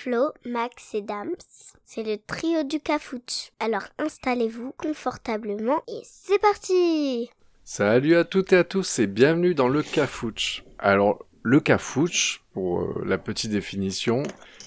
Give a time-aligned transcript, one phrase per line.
[0.00, 1.34] Flo, Max et Dams.
[1.84, 3.50] C'est le trio du Cafouche.
[3.58, 7.30] Alors installez-vous confortablement et c'est parti
[7.64, 10.62] Salut à toutes et à tous et bienvenue dans le Cafouche.
[10.78, 14.22] Alors, le Cafouche, pour euh, la petite définition,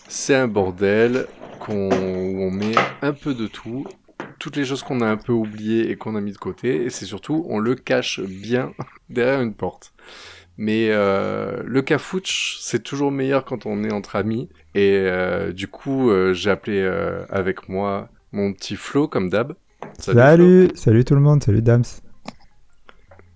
[0.09, 1.27] c'est un bordel
[1.69, 3.87] où on met un peu de tout,
[4.37, 6.89] toutes les choses qu'on a un peu oubliées et qu'on a mis de côté, et
[6.89, 8.73] c'est surtout, on le cache bien
[9.09, 9.93] derrière une porte.
[10.57, 14.49] Mais euh, le cafouche, c'est toujours meilleur quand on est entre amis.
[14.75, 19.55] Et euh, du coup, euh, j'ai appelé euh, avec moi mon petit Flo, comme d'hab.
[19.97, 21.83] Salut, salut, tout le monde, salut Dams.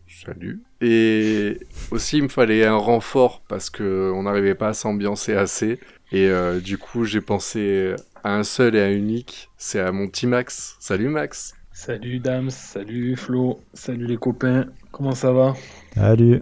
[0.08, 0.62] Salut.
[0.82, 1.60] Et
[1.92, 5.80] aussi, il me fallait un renfort parce que on n'arrivait pas à s'ambiancer assez.
[6.12, 9.50] Et euh, du coup, j'ai pensé à un seul et à un unique.
[9.58, 10.78] C'est à mon petit Max.
[10.80, 11.54] Salut Max.
[11.72, 14.68] Salut Dams, salut Flo, salut les copains.
[14.92, 15.56] Comment ça va?
[15.94, 16.42] Salut.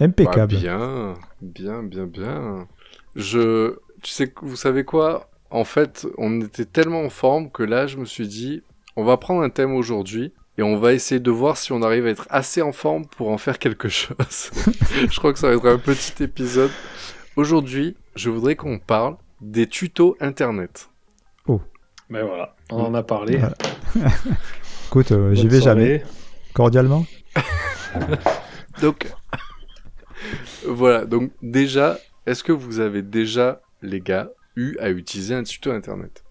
[0.00, 0.54] Impeccable.
[0.54, 2.68] Bah, bien, bien, bien, bien.
[3.16, 5.30] Je, tu sais, vous savez quoi?
[5.50, 8.62] En fait, on était tellement en forme que là, je me suis dit,
[8.96, 12.06] on va prendre un thème aujourd'hui et on va essayer de voir si on arrive
[12.06, 14.16] à être assez en forme pour en faire quelque chose.
[15.10, 16.70] je crois que ça va être un petit épisode.
[17.36, 20.90] Aujourd'hui, je voudrais qu'on parle des tutos internet.
[22.10, 23.36] Ben voilà, on en a parlé.
[23.36, 23.54] Voilà.
[24.86, 25.80] Écoute, euh, j'y vais soirée.
[25.80, 26.04] jamais.
[26.54, 27.04] Cordialement.
[28.80, 29.12] Donc,
[30.68, 31.04] voilà.
[31.06, 36.24] Donc, déjà, est-ce que vous avez déjà, les gars, eu à utiliser un tuto internet?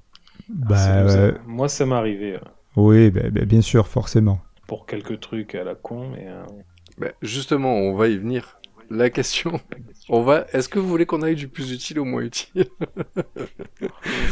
[0.50, 2.40] Bah, Ça nous a- euh, Moi, ça m'est arrivé euh,
[2.76, 4.40] oui, bah, bah, bien sûr, forcément.
[4.68, 6.44] pour quelques trucs à la con, mais euh,
[7.00, 8.60] Ben, Justement, on va y venir.
[8.90, 9.60] La question,
[10.10, 10.46] on va.
[10.54, 12.66] Est-ce que vous voulez qu'on aille du plus utile au moins utile?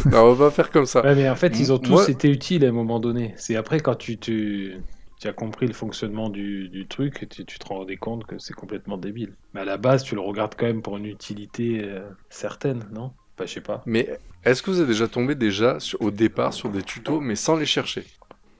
[0.06, 1.04] Non, on va pas faire comme ça.
[1.04, 3.34] Ouais, mais en fait, ils ont tous Moi- été utiles à un moment donné.
[3.38, 4.76] C'est après quand tu, tu,
[5.20, 8.38] tu as compris le fonctionnement du, du truc, que tu, tu te rendais compte que
[8.40, 9.36] c'est complètement débile.
[9.54, 13.14] Mais à la base, tu le regardes quand même pour une utilité euh, certaine, non?
[13.38, 13.84] Bah, je sais pas.
[13.86, 17.36] Mais est-ce que vous êtes déjà tombé déjà sur- au départ sur des tutos, mais
[17.36, 18.06] sans les chercher?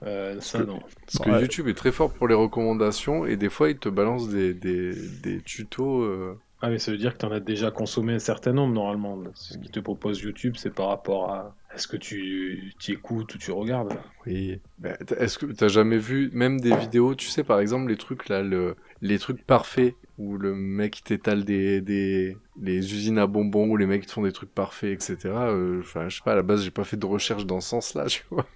[0.02, 0.80] Euh, ça, que- non.
[1.06, 1.40] Parce que Ouais.
[1.40, 4.92] YouTube est très fort pour les recommandations et des fois il te balance des, des,
[5.22, 6.02] des tutos.
[6.02, 8.74] euh, Ah, mais ça veut dire que tu en as déjà consommé un certain nombre
[8.74, 9.22] normalement.
[9.34, 13.38] Ce qui te propose YouTube, c'est par rapport à est-ce que tu, tu écoutes ou
[13.38, 13.90] tu regardes?
[13.92, 14.02] là.
[14.26, 14.60] Oui.
[15.06, 18.28] T- Est-ce que t'as jamais vu même des vidéos, tu sais par exemple les trucs
[18.28, 23.68] là, le, les trucs parfaits où le mec t'étale des, des les usines à bonbons
[23.68, 25.34] où les mecs font des trucs parfaits etc.
[25.48, 27.68] euh, Enfin je sais pas à la base j'ai pas fait de recherche dans ce
[27.70, 28.46] sens là tu vois.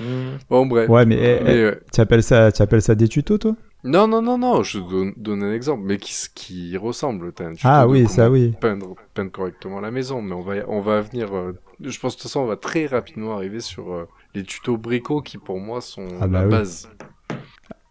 [0.00, 0.36] Hmm.
[0.48, 0.88] Bon bref.
[0.88, 3.56] Ouais, mais, eh, Mais, eh, euh, tu appelles ça, tu appelles ça des tutos, toi?
[3.84, 7.32] Non non non non je donne, donne un exemple mais qui qui ressemble.
[7.32, 8.54] T'as un tuto Ah oui, ça oui.
[8.60, 11.34] peindre, peindre correctement la maison, mais on va, on va venir.
[11.36, 14.44] euh, je pense que de toute façon, on va très rapidement arriver sur euh, les
[14.44, 16.50] tutos bricots qui, pour moi, sont Ah bah la oui.
[16.50, 16.88] base.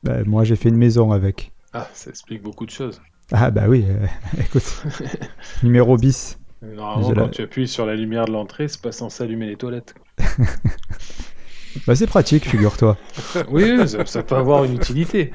[0.04, 1.52] Bah, moi, j'ai fait une maison avec.
[1.74, 3.02] Ah, ça explique beaucoup de choses.
[3.32, 4.06] Ah bah oui, euh,
[4.40, 4.84] écoute.
[5.64, 6.38] Numéro bis.
[6.62, 9.56] Normalement, quand la- tu appuies sur la lumière de l'entrée, c'est pas censé allumer les
[9.58, 9.96] toilettes.
[11.88, 12.98] Bah, c'est pratique, figure-toi.
[13.50, 15.32] oui, ça, ça peut avoir une utilité.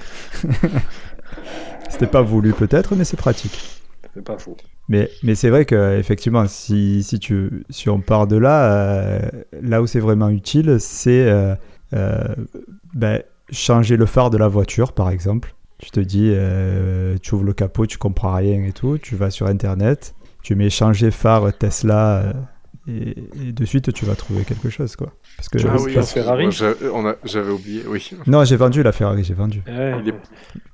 [1.89, 3.59] C'était pas voulu peut-être, mais c'est pratique.
[4.15, 4.57] C'est pas faux.
[4.89, 9.21] Mais, mais c'est vrai que effectivement, si, si, tu, si on part de là, euh,
[9.63, 11.55] là où c'est vraiment utile, c'est euh,
[11.95, 12.35] euh,
[12.95, 15.55] ben, changer le phare de la voiture, par exemple.
[15.79, 19.31] Tu te dis, euh, tu ouvres le capot, tu comprends rien et tout, tu vas
[19.31, 22.33] sur Internet, tu mets changer phare Tesla euh,
[22.89, 23.11] et,
[23.49, 25.13] et de suite tu vas trouver quelque chose, quoi.
[25.37, 28.11] Parce que Ah oui, la Ferrari j'avais oublié, oui.
[28.27, 29.63] non, j'ai vendu la Ferrari, j'ai vendu.
[29.67, 30.15] Ouais, Il est,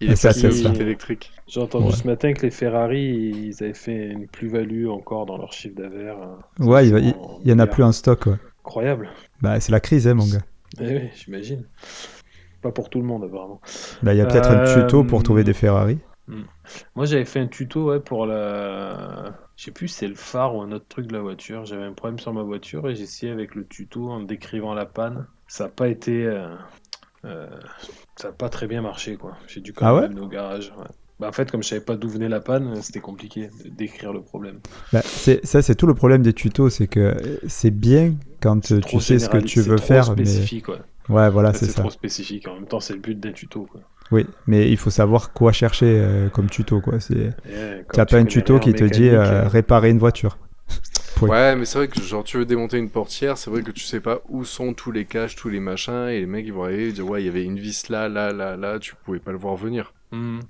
[0.01, 1.33] il Et est ça, électrique.
[1.49, 1.93] J'ai entendu Ouais.
[1.93, 3.03] ce matin que les Ferrari,
[3.49, 6.17] ils avaient fait une plus-value encore dans leur chiffre d'affaires.
[6.61, 8.37] euh, Ouais, il, va- en a plus en stock, ouais.
[8.65, 9.09] Incroyable.
[9.41, 10.43] Bah, c'est la crise, hein, mon gars.
[10.81, 11.65] Eh oui, j'imagine.
[12.63, 13.61] Pas pour tout le monde, apparemment.
[14.03, 15.99] Bah, il y a peut-être un tuto Euh, pour trouver des Ferrari.
[16.95, 19.35] Moi, j'avais fait un tuto ouais, pour la.
[19.57, 21.65] Je sais plus c'est le phare ou un autre truc de la voiture.
[21.65, 24.87] J'avais un problème sur ma voiture et j'ai essayé avec le tuto en décrivant la
[24.87, 25.27] panne.
[25.49, 26.25] Ça n'a pas été.
[26.25, 26.55] euh,
[27.25, 27.49] euh,
[28.17, 29.37] Ça n'a pas très bien marché, quoi.
[29.49, 30.73] J'ai dû quand Ah même ouais au garage.
[30.79, 30.87] ouais.
[31.21, 34.13] Bah, en fait, comme je savais pas d'où venait la panne, c'était compliqué de décrire
[34.13, 34.61] le problème.
[34.93, 38.73] Bah, c'est- ça, c'est tout le problème des tutos, c'est que euh, c'est bien quand
[38.73, 40.25] euh, tu sais ce que tu veux faire, mais
[41.09, 41.31] ouais.
[41.31, 41.81] voilà, c'est c'est ça.
[41.83, 42.47] trop spécifique.
[42.49, 43.81] En même temps, c'est le but d'un tuto, quoi.
[44.11, 47.01] Oui, mais il faut savoir quoi chercher euh, comme tuto, quoi.
[47.01, 47.31] C'est,
[47.89, 50.39] quand t'as pas un tuto qui te dit euh, euh, réparer une voiture.
[51.21, 53.85] Ouais, mais c'est vrai que genre tu veux démonter une portière, c'est vrai que tu
[53.85, 56.65] sais pas où sont tous les caches, tous les machins, et les mecs ils vont
[56.65, 59.21] arriver et dire ouais il y avait une vis là, là, là, là, tu pouvais
[59.21, 59.93] pas le voir venir.
[60.11, 60.41] hmm.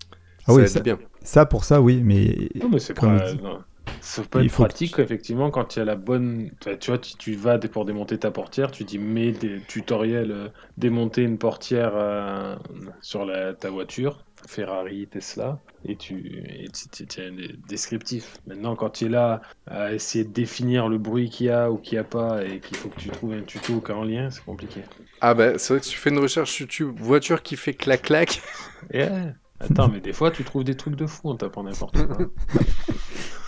[0.48, 0.98] Ah oui, aide ça- bien.
[1.22, 3.28] Ça, pour ça, oui, mais Non, mais c'est Comme pas.
[3.28, 3.42] il dit.
[3.42, 3.58] non.
[4.00, 6.50] Ça peut être faut pratique, effectivement, quand il y a la bonne.
[6.60, 10.32] Enfin, tu vois, tu, tu vas pour démonter ta portière, tu dis mets des tutoriels,
[10.32, 12.56] euh, démonter une portière euh,
[13.00, 14.24] sur la, ta voiture.
[14.46, 17.36] Ferrari, Tesla, et tu, et tu, tu as un
[17.68, 18.38] descriptif.
[18.46, 21.76] Maintenant, quand tu es là à essayer de définir le bruit qu'il y a ou
[21.76, 24.30] qu'il n'y a pas, et qu'il faut que tu trouves un tuto est en lien,
[24.30, 24.82] c'est compliqué.
[25.20, 28.42] Ah bah c'est vrai que tu fais une recherche YouTube, voiture qui fait clac-clac.
[28.92, 29.34] Yeah.
[29.60, 32.26] Attends, mais des fois, tu trouves des trucs de fou en tapant n'importe quoi.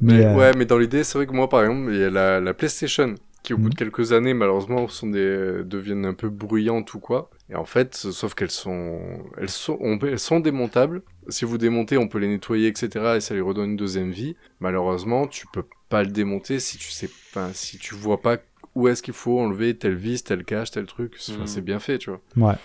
[0.00, 2.04] Mais, Mais, euh, Ouais, mais dans l'idée, c'est vrai que moi, par exemple, il y
[2.04, 3.70] a la, la PlayStation qui, au bout Mhm.
[3.70, 7.30] de quelques années, malheureusement, sont des, deviennent un peu bruyantes ou quoi.
[7.48, 8.98] Et en fait, sauf qu'elles sont,
[9.38, 11.02] elles sont, on elles sont démontables.
[11.28, 13.16] Si vous démontez, on peut les nettoyer, etc.
[13.16, 14.36] Et ça lui redonne une deuxième vie.
[14.60, 18.38] Malheureusement, tu peux pas le démonter si tu sais, enfin, si tu vois pas
[18.74, 21.16] où est-ce qu'il faut enlever telle vis, tel cache, tel truc.
[21.30, 21.46] Enfin, Mhm.
[21.46, 22.20] C'est bien fait, tu vois.
[22.36, 22.56] ouais.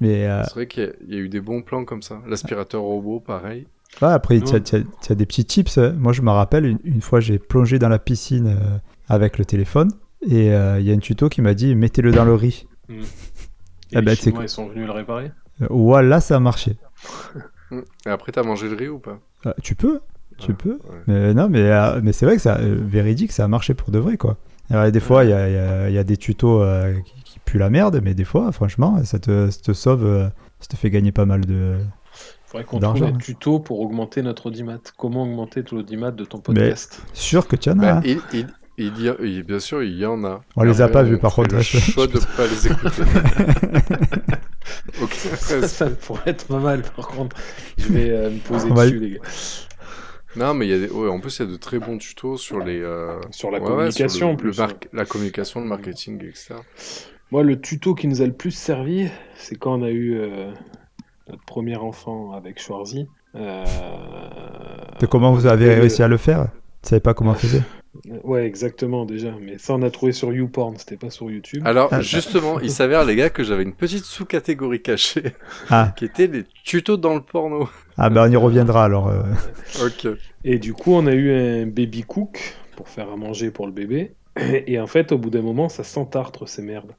[0.00, 2.22] Mais euh, C'est vrai qu'il y a eu des bons plans comme ça.
[2.26, 3.66] L'aspirateur robot, pareil.
[4.02, 5.78] Ouais, après, tu as, des petits tips.
[5.78, 8.78] Moi, je me rappelle, une, une fois, j'ai plongé dans la piscine euh,
[9.08, 9.90] avec le téléphone.
[10.22, 12.66] Et euh, il y a un tuto qui m'a dit mettez-le dans le riz.
[13.92, 15.32] Et Ah les bah, c'est Chinois, quoi ils sont venus le réparer?
[15.62, 16.76] Euh, Voilà, ça a marché.
[17.70, 17.84] Mhm.
[18.06, 19.18] Et après, t'as mangé le riz ou pas?
[19.46, 20.00] Euh, tu peux,
[20.38, 20.78] tu Ouais, peux.
[20.84, 21.06] ouais.
[21.06, 23.90] Mais non, mais, euh, mais c'est vrai que ça, euh, véridique, ça a marché pour
[23.90, 24.38] de vrai, quoi.
[24.70, 27.00] Alors, des fois, il y a, il y a- il y a des tutos euh,
[27.02, 30.28] qui, qui puent la merde, mais des fois, franchement, ça te, ça te sauve, euh,
[30.60, 31.78] ça te fait gagner pas mal de.
[32.50, 34.78] Faudrait qu'on trouve un tuto pour augmenter notre audimat.
[34.96, 37.00] Comment augmenter l'audimat de ton podcast?
[37.12, 37.94] Sûr que tu en as.
[37.94, 38.02] Bah, hein.
[38.04, 38.46] il, il,
[38.78, 40.42] il y a- il- bien sûr, il y en a.
[40.56, 43.02] On les a pas vus, par contre, Le hein, choix de pas les écouter.
[45.66, 47.36] Ça pourrait être pas mal, par contre.
[47.78, 49.20] Je vais euh, me poser On va- dessus, les gars.
[50.36, 50.88] Non, mais il y a des...
[50.90, 52.80] ouais, en plus, il y a de très bons tutos sur les.
[52.80, 54.56] euh, Sur la ouais, ouais, communication, sur le- plus.
[54.58, 56.54] le mar- La communication, le marketing, etc.
[57.32, 60.50] Moi, le tuto qui nous a le plus servi, c'est quand on a eu euh,
[61.46, 63.06] premier enfant avec Schwarzy.
[63.36, 63.64] Euh,
[65.10, 66.48] comment vous avez réussi à le faire?
[66.82, 67.62] Tu savais pas comment on faisait?
[68.22, 69.32] Ouais, exactement, déjà.
[69.40, 71.62] Mais ça, on a trouvé sur YouPorn, c'était pas sur YouTube.
[71.66, 75.34] Alors, Ah, justement, il s'avère, les gars, que j'avais une petite sous-catégorie cachée
[75.68, 77.68] Ah, qui était les tutos dans le porno.
[77.96, 79.08] ah ben on y reviendra alors.
[79.08, 79.22] euh.
[79.84, 80.06] Ok.
[80.44, 83.72] Et du coup, on a eu un baby cook pour faire à manger pour le
[83.72, 84.14] bébé.
[84.66, 86.94] Et en fait, au bout d'un moment, ça s'entartre ces merdes.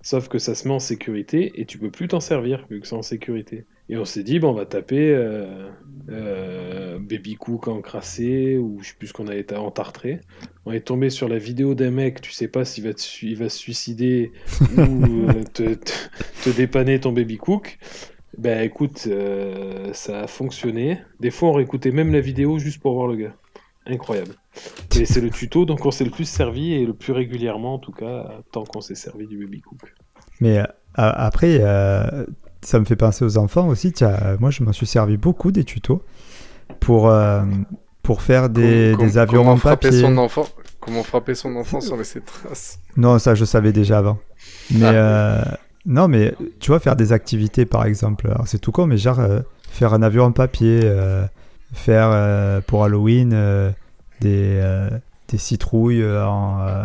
[0.00, 2.86] Sauf que ça se met en sécurité et tu peux plus t'en servir vu que
[2.86, 3.66] c'est en sécurité.
[3.88, 5.70] Et on s'est dit, bon, on va taper euh,
[6.08, 10.20] euh, baby cook encrassé ou je sais plus ce qu'on a été entartré.
[10.64, 12.90] On est tombé sur la vidéo d'un mec, tu sais pas s'il va,
[13.22, 14.32] il va se suicider
[14.76, 14.76] ou
[15.28, 15.92] euh, te, te,
[16.44, 17.78] te dépanner ton baby cook.
[18.38, 21.00] Ben écoute, euh, ça a fonctionné.
[21.20, 23.34] Des fois, on réécoutait même la vidéo juste pour voir le gars.
[23.86, 24.34] Incroyable.
[24.96, 27.78] Mais c'est le tuto, donc on s'est le plus servi et le plus régulièrement, en
[27.78, 29.94] tout cas, tant qu'on s'est servi du baby cook.
[30.40, 30.60] Mais
[30.94, 32.26] après, euh,
[32.66, 33.92] ça me fait penser aux enfants aussi.
[33.92, 36.02] Tiens, moi, je m'en suis servi beaucoup des tutos
[36.80, 37.42] pour, euh,
[38.02, 40.00] pour faire des, avions comment en frapper papier.
[40.02, 40.46] son enfant
[40.80, 42.78] Comment frapper son enfant sans laisser de traces?
[42.96, 44.18] Non, ça, je savais déjà avant.
[44.72, 44.92] Mais Ah.
[44.92, 45.42] euh,
[45.84, 48.32] non, mais tu vois, faire des activités, par exemple.
[48.46, 49.40] C'est tout con, mais genre euh,
[49.70, 51.24] faire un avion en papier, euh,
[51.72, 53.70] faire euh, pour Halloween euh,
[54.20, 54.90] des, euh,
[55.28, 56.60] des citrouilles en.
[56.66, 56.84] euh,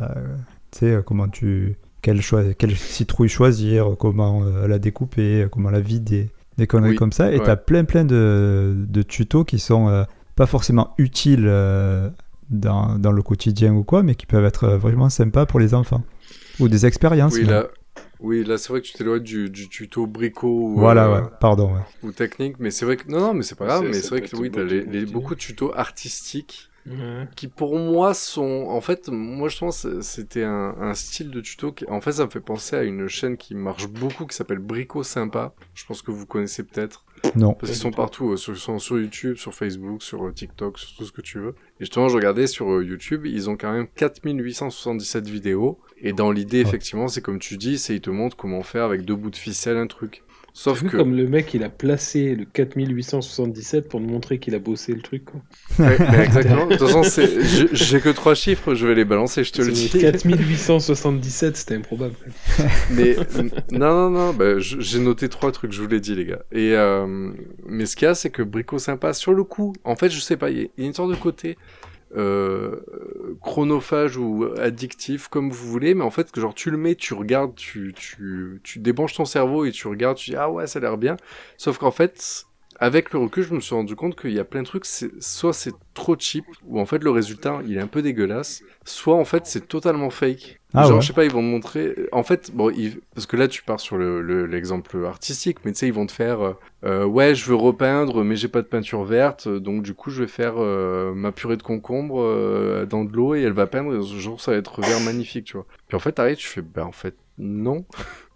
[0.71, 1.75] tu sais, euh, comment tu.
[2.01, 6.95] Quelle, choi- quelle citrouille choisir, comment euh, la découper, comment la vider, des conneries Oui,
[6.97, 7.31] comme ça.
[7.31, 7.43] Et ouais.
[7.43, 10.03] tu as plein, plein de, de tutos qui sont euh,
[10.35, 12.09] pas forcément utiles euh,
[12.49, 16.03] dans, dans le quotidien ou quoi, mais qui peuvent être vraiment sympas pour les enfants.
[16.59, 17.33] Ou des expériences.
[17.35, 17.67] Oui, là,
[18.19, 21.27] oui, là, c'est vrai que tu t'éloignes du, du tuto brico ou, Voilà, euh, ouais,
[21.39, 21.73] pardon.
[21.73, 21.81] ouais.
[22.03, 23.83] ou technique, mais c'est vrai que non, non, mais c'est pas grave.
[23.85, 25.11] Mais c'est vrai que oui, les, les- motifs.
[25.13, 26.69] beaucoup de tutos artistiques
[27.35, 31.39] qui pour moi sont en fait moi je pense que c'était un, un style de
[31.39, 34.35] tuto qui en fait ça me fait penser à une chaîne qui marche beaucoup qui
[34.35, 37.53] s'appelle Brico Sympa je pense que vous connaissez peut-être Non.
[37.53, 37.95] parce Pas qu'ils du sont tout.
[37.97, 41.21] partout euh, sur, sont sur YouTube sur Facebook sur euh, TikTok sur tout ce que
[41.21, 45.79] tu veux et justement je regardais sur euh, YouTube ils ont quand même 4877 vidéos
[45.99, 46.67] et dans l'idée Ouais.
[46.67, 49.35] effectivement c'est comme tu dis c'est ils te montrent comment faire avec deux bouts de
[49.35, 50.23] ficelle un truc
[50.53, 54.59] sauf que comme le mec, il a placé le 4877 pour nous montrer qu'il a
[54.59, 55.25] bossé le truc.
[55.25, 55.41] quoi.
[55.79, 59.43] Ouais, mais exactement de toute façon c'est- j'ai que trois chiffres je vais les balancer
[59.43, 62.15] je te le dis C'est 4877, c'était improbable.
[62.91, 63.15] Mais
[63.71, 66.41] non, non, non, bah, j'ai noté trois trucs, je vous l'ai dit, les gars.
[66.51, 67.31] Et euh,
[67.65, 70.19] mais ce qu'il y a, c'est que Brico Sympa, sur le coup, en fait, je
[70.19, 71.57] sais pas, il y a- il y a une sorte de côté
[72.15, 72.81] euh,
[73.41, 77.55] chronophage ou addictif, comme vous voulez, mais en fait, genre tu le mets, tu regardes,
[77.55, 80.81] tu, tu, tu débranches ton cerveau et tu regardes, tu dis ah ouais, ça a
[80.81, 81.17] l'air bien.
[81.57, 82.45] Sauf qu'en fait,
[82.81, 85.53] avec le recul, je me suis rendu compte qu'il y a plein de trucs, soit
[85.53, 89.25] c'est trop cheap, ou en fait le résultat il est un peu dégueulasse, soit en
[89.25, 90.59] fait c'est totalement fake.
[90.73, 91.01] Ah Genre, ouais.
[91.01, 91.95] je sais pas, ils vont te montrer.
[92.13, 95.73] En fait, bon, ils- parce que là, tu pars sur le- le- l'exemple artistique, mais
[95.73, 96.53] tu sais, ils vont te faire, euh,
[96.85, 100.21] euh, ouais, je veux repeindre, mais j'ai pas de peinture verte, donc du coup, je
[100.23, 103.93] vais faire euh, ma purée de concombre euh, dans de l'eau et elle va peindre.
[103.95, 105.65] Et ce jour, ça va être vert magnifique, tu vois.
[105.89, 107.85] Puis en fait, t'arrives, tu fais, bah en fait, non.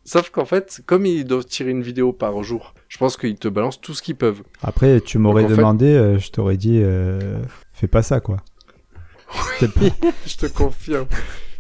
[0.06, 3.48] Sauf qu'en fait, comme ils doivent tirer une vidéo par jour, je pense qu'ils te
[3.48, 4.44] balancent tout ce qu'ils peuvent.
[4.62, 7.42] Après, tu m'aurais fait- demandé, euh, je t'aurais dit, euh,
[7.74, 8.38] fais pas ça, quoi.
[10.26, 11.08] Je te confirme.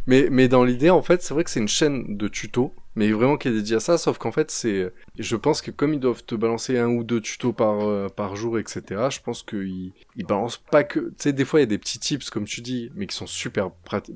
[0.08, 3.12] Mais, mais dans l'idée, en fait, c'est vrai que c'est une chaîne de tutos, mais
[3.12, 6.00] vraiment qui est dédiée à ça, sauf qu'en fait, c'est, je pense que comme ils
[6.00, 9.94] doivent te balancer un ou deux tutos par, euh, par jour, etc., je pense qu'ils,
[10.16, 12.46] ils balancent pas que, tu sais, des fois, il y a des petits tips, comme
[12.46, 14.16] tu dis, mais qui sont super pratiques,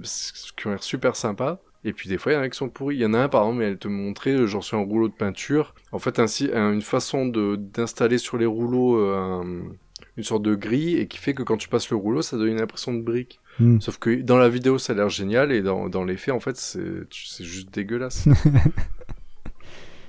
[0.55, 1.59] qui ont l'air super sympas.
[1.86, 2.95] Et puis des fois, il y en a qui sont pourris.
[2.98, 5.13] Il y en a un, par exemple, elle te montrait, genre sur un rouleau de
[5.13, 9.63] peinture, en fait, ainsi, un- une façon de, d'installer sur les rouleaux euh, un-
[10.17, 12.50] une sorte de grille, et qui fait que quand tu passes le rouleau, ça donne
[12.50, 13.39] une impression de brique.
[13.59, 13.79] Hmm.
[13.79, 16.39] Sauf que dans la vidéo, ça a l'air génial et dans, dans les faits, en
[16.41, 16.81] fait, c'est
[17.12, 18.27] c'est juste dégueulasse.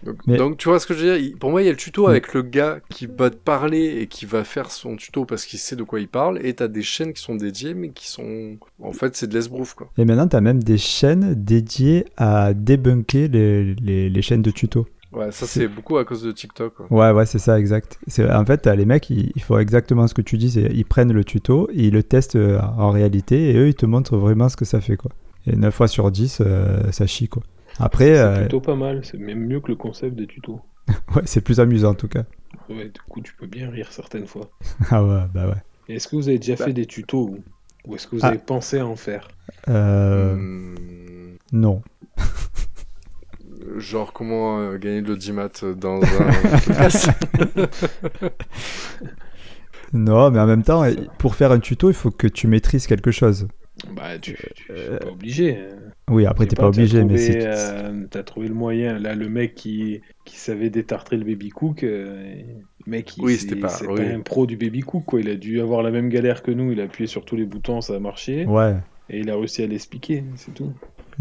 [0.04, 1.36] donc, Mais- donc, tu vois ce que je veux dire?
[1.38, 2.10] Pour moi, il y a le tuto Hmm.
[2.10, 5.58] avec le gars qui va te parler et qui va faire son tuto parce qu'il
[5.58, 6.38] sait de quoi il parle.
[6.44, 8.56] Et t'as des chaînes qui sont dédiées, mais qui sont.
[8.82, 9.90] En fait, c'est de l'esbrouf, quoi.
[9.98, 14.50] Et maintenant, tu as même des chaînes dédiées à débunker les, les, les chaînes de
[14.50, 14.86] tutos.
[15.12, 16.86] Ouais, ça, C'est- beaucoup à cause de TikTok, quoi.
[16.88, 17.98] Ouais, ouais, c'est ça, exact.
[18.32, 20.56] En fait, t'as les mecs, ils, ils font exactement ce que tu dis.
[20.72, 24.16] Ils prennent le tuto, ils le testent euh, en réalité, et eux, ils te montrent
[24.16, 25.10] vraiment ce que ça fait, quoi.
[25.48, 27.42] Et 9 fois sur 10, euh, ça chie, quoi.
[27.80, 30.60] Après, C'est euh, plutôt pas mal, c'est même mieux que le concept des tutos.
[31.16, 32.24] ouais, c'est plus amusant, en tout cas.
[32.68, 34.50] Ouais, du coup, tu peux bien rire certaines fois.
[34.90, 35.62] Ah ouais, bah ouais.
[35.88, 36.66] Et Est-ce que vous avez déjà Bah.
[36.66, 37.38] fait des tutos ou,
[37.86, 38.28] ou est-ce que vous Ah.
[38.28, 39.28] avez pensé à en faire?
[39.68, 41.82] Euh, Hmm, Non.
[43.76, 46.88] Genre, comment euh, gagner de l'audimat dans un
[49.92, 50.84] Non, mais en même temps,
[51.18, 53.48] pour faire un tuto, il faut que tu maîtrises quelque chose.
[53.88, 55.56] Bah, tu, tu Euh, es pas obligé.
[55.58, 55.76] hein.
[56.10, 57.46] Oui, après, t'es sais pas obligé, mais trouvé, c'est.
[57.46, 58.98] euh, T'as trouvé le moyen.
[58.98, 62.34] Là, le mec qui, qui savait détartrer le baby cook, euh,
[62.86, 63.96] le mec, il- Oui, c'est c'était pas- oui.
[63.96, 65.20] pas un pro du baby cook, quoi.
[65.20, 66.72] Il a dû avoir la même galère que nous.
[66.72, 68.44] Il a appuyé sur tous les boutons, ça a marché.
[68.46, 68.76] Ouais.
[69.08, 70.72] Et il a réussi à l'expliquer, c'est tout.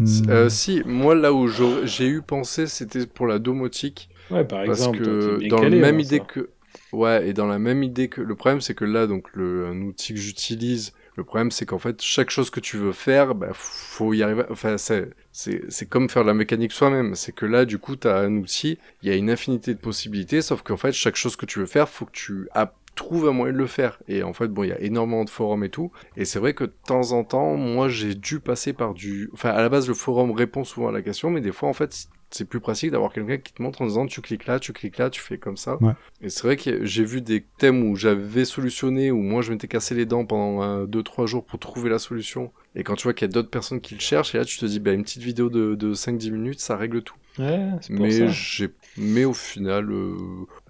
[0.04, 0.30] Si- Hmm.
[0.30, 4.08] euh, si, moi, là où j'ai eu pensé, c'était pour la domotique.
[4.30, 5.06] Ouais, par Parce exemple, toi,
[5.38, 6.24] que dans la même en idée ça.
[6.24, 6.50] que
[6.92, 9.80] ouais et dans la même idée que le problème c'est que là donc le un
[9.82, 13.50] outil que j'utilise le problème c'est qu'en fait chaque chose que tu veux faire bah
[13.52, 14.44] faut y arriver.
[14.50, 17.14] Enfin c'est c'est comme faire la mécanique soi-même.
[17.14, 19.78] C'est que là du coup tu as un outil il y a une infinité de
[19.78, 22.48] possibilités sauf qu'en fait chaque chose que tu veux faire faut que tu
[22.96, 23.98] trouves un moyen de le faire.
[24.08, 25.92] Et en fait bon il y a énormément de forums et tout.
[26.16, 29.50] Et c'est vrai que de temps en temps moi j'ai dû passer par du enfin
[29.50, 32.08] à la base le forum répond souvent à la question mais des fois en fait
[32.30, 34.98] c'est plus pratique d'avoir quelqu'un qui te montre en disant tu cliques là, tu cliques
[34.98, 35.76] là, tu fais comme ça.
[35.82, 35.92] Ouais.
[36.22, 39.68] Et c'est vrai que j'ai vu des thèmes où j'avais solutionné, où moi je m'étais
[39.68, 42.52] cassé les dents pendant 2-3 jours pour trouver la solution.
[42.74, 44.58] Et quand tu vois qu'il y a d'autres personnes qui le cherchent, et là tu
[44.58, 47.16] te dis, bah, une petite vidéo de, de 5-10 minutes, ça règle tout.
[47.38, 48.26] Ouais, c'est pour Mais, ça.
[48.28, 48.68] j'ai...
[48.96, 50.16] Mais au final, euh,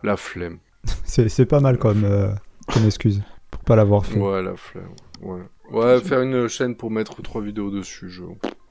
[0.02, 0.58] la flemme.
[1.04, 2.32] C'est c'est pas mal comme, euh,
[2.72, 4.18] comme excuse pour pas l'avoir fait.
[4.18, 4.94] Ouais, la flemme.
[5.20, 5.40] Ouais.
[5.70, 8.22] Ouais, faire une chaîne pour mettre trois vidéos dessus, je...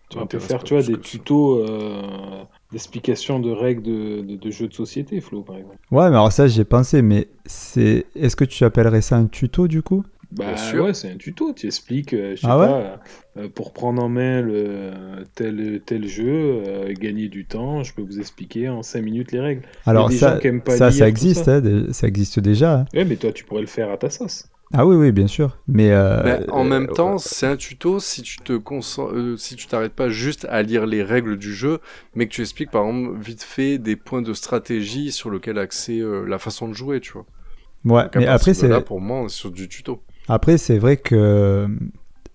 [0.10, 4.68] Peux m'intéresse faire, tu vois, des tutos euh, d'explication de règles de, de- de jeux
[4.68, 5.78] de société, Flo, par exemple.
[5.92, 8.06] Ouais, mais alors ça, j'y ai pensé, mais c'est.
[8.16, 10.04] Est-ce que tu appellerais ça un tuto du coup?
[10.32, 10.86] Bah sûr.
[10.86, 11.54] ouais, c'est un tuto.
[11.54, 12.70] Tu expliques, euh, je sais Ah ouais?
[12.70, 13.01] pas,
[13.38, 16.28] euh, pour prendre en main le, tel, tel jeu,
[16.68, 19.68] euh, gagner du temps, je peux vous expliquer en 5 minutes les règles.
[19.86, 21.50] Alors des ça, gens qui aiment pas ça, ça existe, ça.
[21.50, 22.80] hein, ça existe déjà.
[22.82, 22.86] hein.
[22.94, 24.48] Ouais, mais toi, tu pourrais le faire à ta sauce.
[24.74, 25.58] Ah oui, oui, bien sûr.
[25.68, 29.56] Mais euh, Ben, en euh, même temps, c'est un tuto si tu te euh, si
[29.56, 31.80] tu t'arrêtes pas juste à lire les règles du jeu,
[32.14, 36.00] mais que tu expliques par exemple vite fait des points de stratégie sur lesquels axer
[36.00, 37.26] euh, la façon de jouer, tu vois.
[37.86, 40.04] ouais, Donc, mais après c'est là pour moi sur du tuto.
[40.28, 41.68] après c'est vrai que,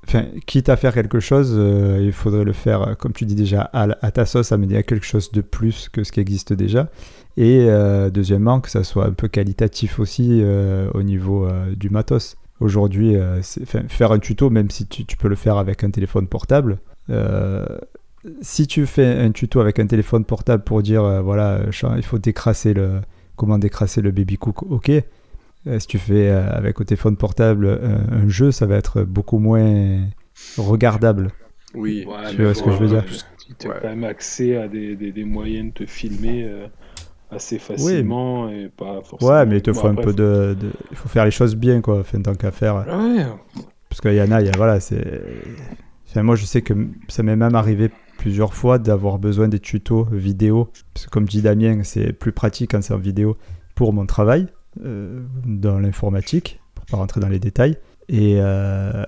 [0.07, 3.35] enfin, quitte à faire quelque chose, euh, il faudrait le faire, euh, comme tu dis
[3.35, 6.53] déjà, à, à ta sauce, amener à quelque chose de plus que ce qui existe
[6.53, 6.91] déjà.
[7.37, 11.91] Et euh, deuxièmement, que ça soit un peu qualitatif aussi euh, au niveau euh, du
[11.91, 12.37] matos.
[12.61, 16.29] Aujourd'hui, euh, faire un tuto, même si tu, tu peux le faire avec un téléphone
[16.29, 16.79] portable,
[17.11, 17.67] euh,
[18.41, 21.61] si tu fais un tuto avec un téléphone portable pour dire, euh, voilà,
[21.97, 23.01] il faut décrasser le,
[23.37, 24.91] comment décrasser le baby cook, ok.
[25.67, 29.39] Euh, si tu fais euh, avec au téléphone portable un jeu, ça va être beaucoup
[29.39, 29.99] moins
[30.57, 31.33] regardable.
[31.75, 32.07] Oui.
[32.31, 33.05] Tu vois ce que je veux dire
[33.59, 33.77] Tu as Ouais.
[33.83, 36.67] quand même accès à des, des, des moyens de te filmer euh,
[37.35, 39.31] assez facilement et pas forcément.
[39.33, 41.57] Ouais, mais il te Bon, faut un peu de, de- Il faut faire les choses
[41.57, 42.77] bien, quoi, enfin, tant qu'à faire.
[42.89, 43.25] Ouais,
[43.89, 45.23] Parce qu'il y en a, il y a, voilà, c'est.
[46.09, 46.73] Enfin, moi, je sais que
[47.09, 50.71] ça m'est même arrivé plusieurs fois d'avoir besoin des tutos vidéo.
[50.95, 53.37] Parce que, comme dit Damien, c'est plus pratique quand c'est en vidéo
[53.75, 54.47] pour mon travail
[54.85, 57.77] euh, dans l'informatique, pour pas rentrer dans les détails.
[58.09, 59.05] Et euh,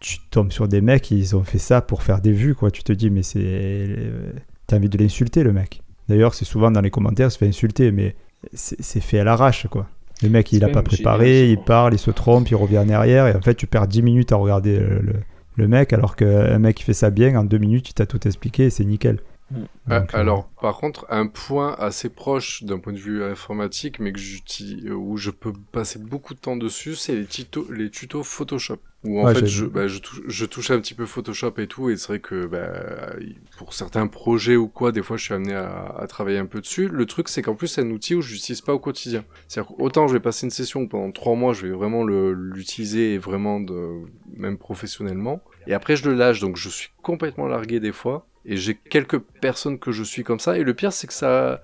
[0.00, 2.70] tu tombes sur des mecs, ils ont fait ça pour faire des vues, quoi.
[2.70, 3.40] Tu te dis, mais c'est.
[3.42, 4.32] euh,
[4.66, 5.81] T'as envie de l'insulter, le mec.
[6.08, 8.14] D'ailleurs, c'est souvent dans les commentaires, il se fait insulter, mais
[8.54, 9.86] c'est fait à l'arrache, quoi.
[10.22, 12.78] Le mec, il C'est a quand pas préparé, il parle, il se trompe, il revient
[12.78, 15.14] en arrière, et en fait, tu perds 10 minutes à regarder le, le-
[15.56, 18.26] le mec, alors qu'un mec qui fait ça bien, en 2 minutes, il t'a tout
[18.26, 19.20] expliqué, et c'est nickel.
[19.52, 24.12] Donc, euh, alors, par contre, un point assez proche d'un point de vue informatique, mais
[24.12, 27.90] que j'utilise, euh, où je peux passer beaucoup de temps dessus, c'est les tutos, les
[27.90, 28.78] tutos Photoshop.
[29.04, 31.66] Où en Ouais, fait, je, bah, je, touche, je touche un petit peu Photoshop et
[31.66, 33.14] tout, et c'est vrai que bah,
[33.58, 36.60] pour certains projets ou quoi, des fois, je suis amené à, à travailler un peu
[36.60, 36.88] dessus.
[36.88, 39.24] Le truc, c'est qu'en plus, c'est un outil où je l'utilise pas au quotidien.
[39.48, 43.18] C'est-à-dire qu'autant je vais passer une session où pendant trois mois, je vais vraiment l'utiliser
[43.18, 44.02] vraiment de,
[44.36, 45.42] même professionnellement.
[45.66, 48.26] Et après, je le lâche, donc je suis complètement largué des fois.
[48.44, 50.58] Et j'ai quelques personnes que je suis comme ça.
[50.58, 51.62] Et le pire, c'est que ça,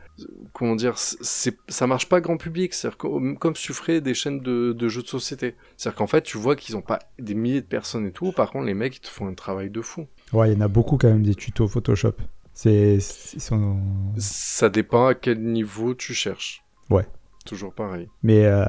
[0.53, 2.73] comment dire, c'est, ça marche pas grand public.
[2.73, 5.57] C'est-à-dire comme, tu ferais des chaînes de, de jeux de société.
[5.77, 8.31] C'est-à-dire qu'en fait, tu vois qu'ils ont pas des milliers de personnes et tout.
[8.33, 10.07] Par contre, les mecs, ils te font un travail de fou.
[10.33, 12.15] Ouais, il y en a beaucoup quand même des tutos Photoshop.
[12.55, 13.81] C'est, sont...
[14.17, 16.65] Ça dépend à quel niveau tu cherches.
[16.91, 17.07] Ouais.
[17.45, 18.09] Toujours pareil.
[18.23, 18.65] Mais, euh,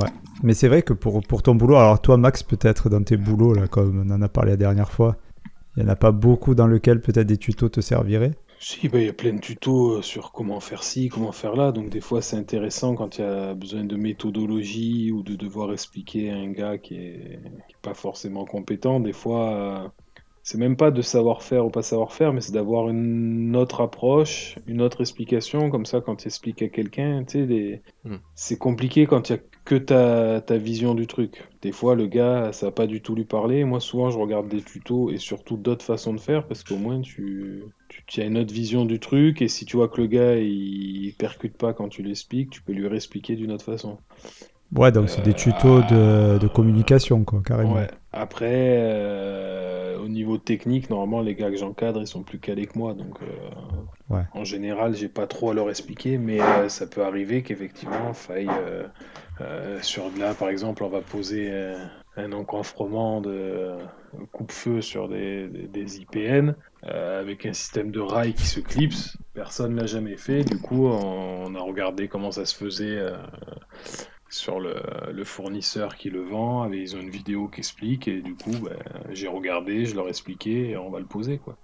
[0.00, 0.08] ouais.
[0.42, 3.54] Mais c'est vrai que pour, pour ton boulot, alors toi Max, peut-être dans tes boulots,
[3.54, 5.16] là, comme on en a parlé la dernière fois,
[5.76, 8.34] il n'y en a pas beaucoup dans lequel peut-être des tutos te serviraient.
[8.58, 11.56] Si, bah, il y a plein de tutos euh, sur comment faire ci, comment faire
[11.56, 11.72] là.
[11.72, 15.72] Donc, des fois, c'est intéressant quand il y a besoin de méthodologie ou de devoir
[15.72, 19.00] expliquer à un gars qui est, qui est pas forcément compétent.
[19.00, 19.88] Des fois, euh,
[20.42, 23.80] c'est même pas de savoir faire ou pas savoir faire, mais c'est d'avoir une autre
[23.80, 25.70] approche, une autre explication.
[25.70, 28.18] Comme ça, quand tu expliques à quelqu'un, tu sais, les- Hmm.
[28.34, 31.48] c'est compliqué quand il y a que ta, ta vision du truc.
[31.62, 33.64] Des fois, le gars, ça va pas du tout lui parler.
[33.64, 37.00] Moi, souvent, je regarde des tutos et surtout d'autres façons de faire parce qu'au moins,
[37.00, 39.42] tu, tu, tu as une autre vision du truc.
[39.42, 42.72] Et si tu vois que le gars, il percute pas quand tu l'expliques, tu peux
[42.72, 43.98] lui réexpliquer d'une autre façon.
[44.74, 47.74] Ouais, donc c'est des tutos de, de communication, quoi, carrément.
[47.74, 47.88] Ouais.
[48.12, 48.46] Après,
[48.78, 52.94] euh, au niveau technique, normalement, les gars que j'encadre, ils sont plus calés que moi.
[52.94, 53.26] Donc, euh,
[54.14, 54.22] Ouais.
[54.34, 58.48] en général, j'ai pas trop à leur expliquer, mais euh, ça peut arriver qu'effectivement, faille.
[59.82, 61.50] sur là, par exemple, on va poser
[62.16, 63.72] un encombrement de
[64.32, 66.54] coupe-feu sur des, des- des IPN
[66.86, 69.16] euh, avec un système de rail qui se clipse.
[69.34, 70.44] Personne l'a jamais fait.
[70.44, 72.98] Du coup, on, on a regardé comment ça se faisait.
[72.98, 73.16] euh,
[74.32, 74.74] sur le,
[75.12, 78.52] le fournisseur qui le vend, avec- ils ont une vidéo qui explique, et du coup,
[78.52, 78.76] ben,
[79.10, 81.58] j'ai regardé, je leur ai expliqué, et on va le poser, quoi.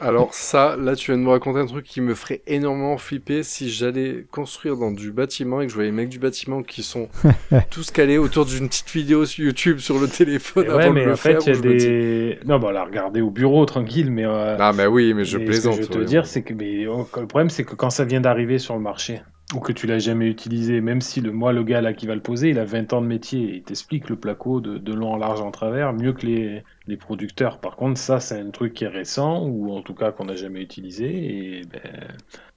[0.00, 3.42] Alors ça, là, tu viens de me raconter un truc qui me ferait énormément flipper
[3.44, 6.82] si j'allais construire dans du bâtiment et que je voyais les mecs du bâtiment qui
[6.82, 7.08] sont
[7.70, 10.94] tous calés autour d'une petite vidéo sur YouTube sur le téléphone Et avant ouais, de
[10.94, 11.40] mais le en fait, faire.
[11.46, 12.38] il y a dis, des...
[12.44, 14.24] Non, bah, la regarder au bureau, tranquille, mais...
[14.24, 15.74] euh, Ah mais oui, mais je mais plaisante.
[15.74, 16.04] Ce que je veux te ouais.
[16.04, 18.80] dire, c'est que mais, oh, le problème, c'est que quand ça vient d'arriver sur le
[18.80, 19.22] marché,
[19.54, 22.14] ou que tu l'as jamais utilisé, même si le, moi, le gars là qui va
[22.14, 25.12] le poser, il a 20 ans de métier, et il t'explique le placo de, long
[25.14, 27.58] en large en travers, mieux que les, les producteurs.
[27.60, 30.36] Par contre, ça, c'est un truc qui est récent, ou en tout cas qu'on n'a
[30.36, 31.80] jamais utilisé, et ben,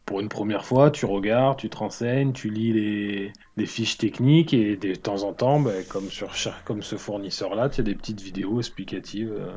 [0.06, 4.54] pour une première fois, tu regardes, tu te renseignes, tu lis les, les fiches techniques,
[4.54, 6.30] et de temps en temps, ben, comme, sur
[6.64, 9.48] comme ce fournisseur-là, tu as des petites vidéos explicatives euh,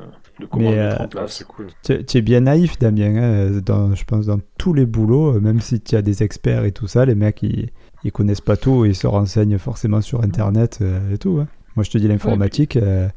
[0.40, 1.44] de comment Mais, mettre euh, en place.
[1.82, 5.60] Tu es bien naïf, Damien, hein, dans, je pense dans tous les boulots, euh, même
[5.60, 7.68] si tu as des experts et tout ça, les mecs, ils,
[8.04, 11.40] ils connaissent pas tout, ils se renseignent forcément sur Internet euh, et tout.
[11.40, 11.48] hein.
[11.76, 13.08] Moi, je te dis, l'informatique, euh,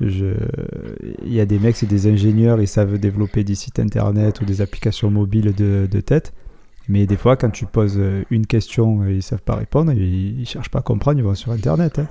[0.00, 0.26] je...
[1.24, 4.44] il y a des mecs, c'est des ingénieurs, ils savent développer des sites Internet ou
[4.44, 6.32] des applications mobiles de, de tête.
[6.88, 10.40] Mais des fois, quand tu poses euh, une question et ils savent pas répondre, ils,
[10.40, 11.98] ils cherchent pas à comprendre, ils vont sur Internet.
[11.98, 12.08] hein.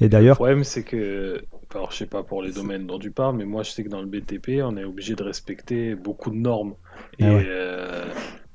[0.00, 1.42] Et Le d'ailleurs, problème, c'est que,
[1.74, 3.88] alors je sais pas pour les domaines dont tu parles, mais moi je sais que
[3.88, 6.74] dans le BTP, on est obligé de respecter beaucoup de normes.
[7.18, 7.48] Et Ah ouais.
[7.48, 8.12] euh,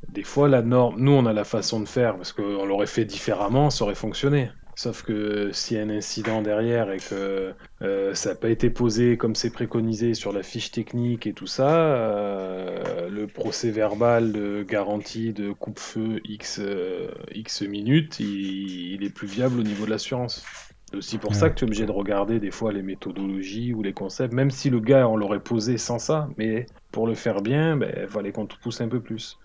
[0.09, 3.05] des fois, la norme, nous on a la façon de faire, parce qu'on l'aurait fait
[3.05, 4.51] différemment, ça aurait fonctionné.
[4.75, 8.69] Sauf que s'il y a un incident derrière et que euh, ça n'a pas été
[8.69, 14.31] posé comme c'est préconisé sur la fiche technique et tout ça, euh, le procès verbal
[14.31, 19.85] de garantie de coupe-feu X, euh, X minutes, il, il est plus viable au niveau
[19.85, 20.43] de l'assurance.
[20.89, 23.81] C'est aussi pour ça que tu es obligé de regarder des fois les méthodologies ou
[23.81, 27.41] les concepts, même si le gars on l'aurait posé sans ça, mais pour le faire
[27.41, 29.39] bien, ben, il fallait qu'on te pousse un peu plus.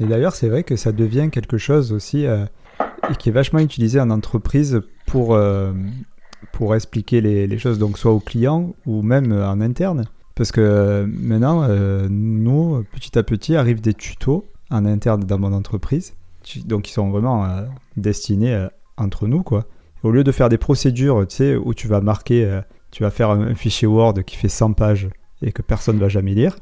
[0.00, 2.26] Et d'ailleurs, c'est vrai que ça devient quelque chose aussi
[3.10, 5.72] et qui est vachement utilisé en entreprise pour, euh,
[6.52, 10.04] pour expliquer les, choses, donc soit aux clients ou même euh, en interne.
[10.34, 11.66] Parce que euh, maintenant,
[12.10, 16.14] nous, petit à petit, arrivent des tutos en interne dans mon entreprise,
[16.64, 17.46] donc ils sont vraiment
[17.96, 19.66] destinés entre nous, quoi.
[20.02, 23.30] Au lieu de faire des procédures, tu sais, où tu vas marquer, tu vas faire
[23.30, 25.08] un, un fichier Word qui fait 100 pages
[25.40, 26.56] et que personne va jamais lire,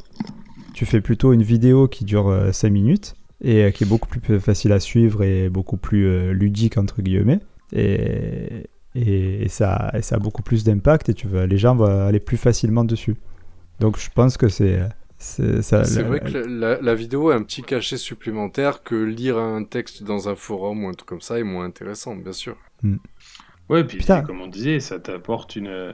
[0.73, 4.41] tu fais plutôt une vidéo qui dure 5 minutes et euh, qui est beaucoup plus
[4.41, 7.41] facile à suivre et beaucoup plus euh, ludique entre guillemets
[7.73, 8.65] et,
[8.97, 12.07] et, et ça, et ça a beaucoup plus d'impact et tu vas, les gens vont
[12.07, 13.17] aller plus facilement dessus.
[13.81, 14.81] Donc je pense que c'est
[15.19, 20.03] c'est vrai que la, la vidéo a un petit cachet supplémentaire que lire un texte
[20.03, 22.57] dans un forum ou un truc comme ça est moins intéressant, bien sûr.
[23.71, 24.23] Ouais, puis Putain.
[24.23, 25.93] comme on disait, ça t'apporte une, euh,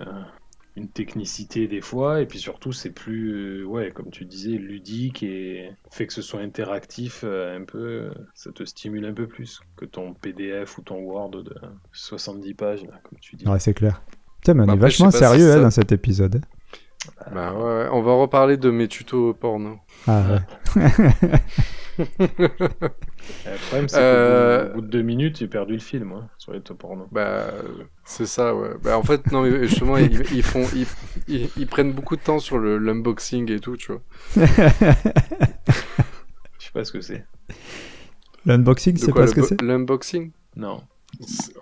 [0.76, 5.22] une technicité des fois, et puis surtout c'est plus, euh, ouais, comme tu disais, ludique
[5.22, 9.60] et fait que ce soit interactif euh, un peu, ça te stimule un peu plus
[9.76, 11.54] que ton PDF ou ton Word de
[11.92, 13.46] 70 pages, là, comme tu dis.
[13.46, 14.02] Ouais, c'est clair.
[14.40, 16.40] Putain, mais on Bah est après, vachement pas si sérieux hein, ça- dans cet épisode.
[17.32, 19.78] Bah ouais, ouais, on va reparler de mes tutos porno.
[20.06, 20.22] Ah,
[20.76, 20.82] ouais.
[23.44, 26.12] Le problème, c'est Euh, qu'au bout, au bout de deux minutes, j'ai perdu le film
[26.12, 27.06] hein, sur les top porno.
[27.12, 27.52] Bah,
[28.04, 28.70] c'est ça, ouais.
[28.82, 30.86] Bah, en fait, non, mais justement, ils, ils font, ils,
[31.26, 34.02] ils, ils prennent beaucoup de temps sur l'unboxing et tout, tu vois.
[36.58, 37.24] Je sais pas ce que c'est.
[38.44, 39.60] L'unboxing, c'est pas ce que c'est?
[39.62, 40.32] L'unboxing?
[40.56, 40.82] Non.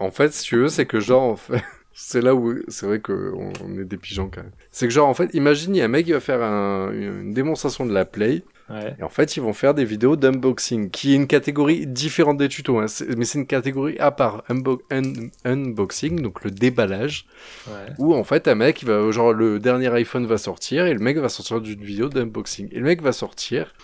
[0.01, 1.63] En fait, si tu veux, c'est que genre, en fait,
[1.93, 4.53] c'est là où c'est vrai qu'on on est des pigeons quand même.
[4.71, 6.93] C'est que genre, en fait, imagine, il y a un mec qui va faire un-
[6.93, 8.95] une démonstration de la Play, Ouais.
[8.99, 12.49] et en fait, ils vont faire des vidéos d'unboxing, qui est une catégorie différente des
[12.49, 12.87] tutos, hein.
[13.17, 17.27] Mais c'est une catégorie à part, Unbo- un- unboxing, donc le déballage,
[17.67, 17.93] Ouais.
[17.99, 21.01] où en fait, un mec, il va, genre, le dernier iPhone va sortir, et le
[21.01, 22.69] mec va sortir d'une vidéo d'unboxing.
[22.73, 23.75] Et le mec va sortir,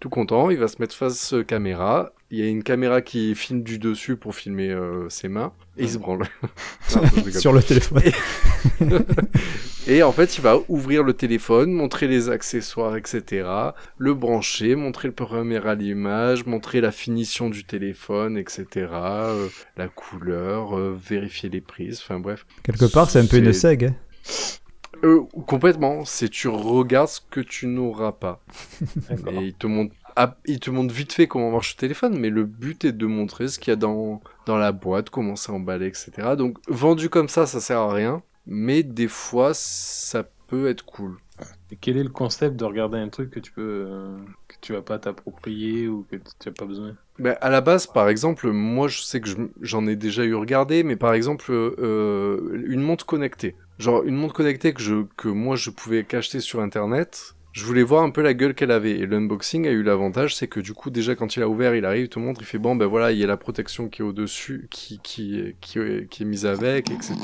[0.00, 2.12] tout content, il va se mettre face euh, caméra.
[2.30, 5.52] Il y a une caméra qui filme du dessus pour filmer euh, ses mains.
[5.78, 6.26] Et il se branle.
[6.94, 7.30] Non.
[7.32, 8.02] Sur le téléphone.
[9.86, 13.48] et en fait, il va ouvrir le téléphone, montrer les accessoires, etc.
[13.96, 18.66] Le brancher, montrer le premier à l'image, montrer la finition du téléphone, etc.
[18.92, 22.00] euh, la couleur, euh, vérifier les prises.
[22.02, 22.44] Enfin bref.
[22.62, 23.84] Quelque part, c'est un peu une seg.
[23.84, 23.94] hein.
[25.04, 26.04] Euh, complètement.
[26.04, 28.42] C'est tu regardes ce que tu n'auras pas.
[29.10, 29.94] Et il te montre,
[30.46, 33.48] il te montre vite fait comment marche le téléphone, mais le but est de montrer
[33.48, 36.36] ce qu'il y a dans, dans la boîte, comment c'est emballé, etc.
[36.36, 41.18] Donc, vendu comme ça, ça sert à rien, mais des fois, ça peut être cool.
[41.70, 44.16] Et quel est le concept de regarder un truc que tu peux, euh,
[44.48, 46.96] que tu vas pas t'approprier ou que tu as pas besoin?
[47.18, 50.34] Ben, à la base, par exemple, moi, je sais que je- j'en ai déjà eu
[50.34, 53.56] regardé, mais par exemple, euh, une montre connectée.
[53.78, 57.34] Genre, une montre connectée que, je, que moi, je pouvais qu'acheter sur Internet.
[57.58, 58.92] Je voulais voir un peu la gueule qu'elle avait.
[59.00, 61.84] Et l'unboxing a eu l'avantage, c'est que du coup, déjà, quand il a ouvert, il
[61.84, 64.02] arrive, il te montre, il fait bon, ben voilà, il y a la protection qui
[64.02, 67.16] est au-dessus, qui, qui, qui, qui est mise avec, etc.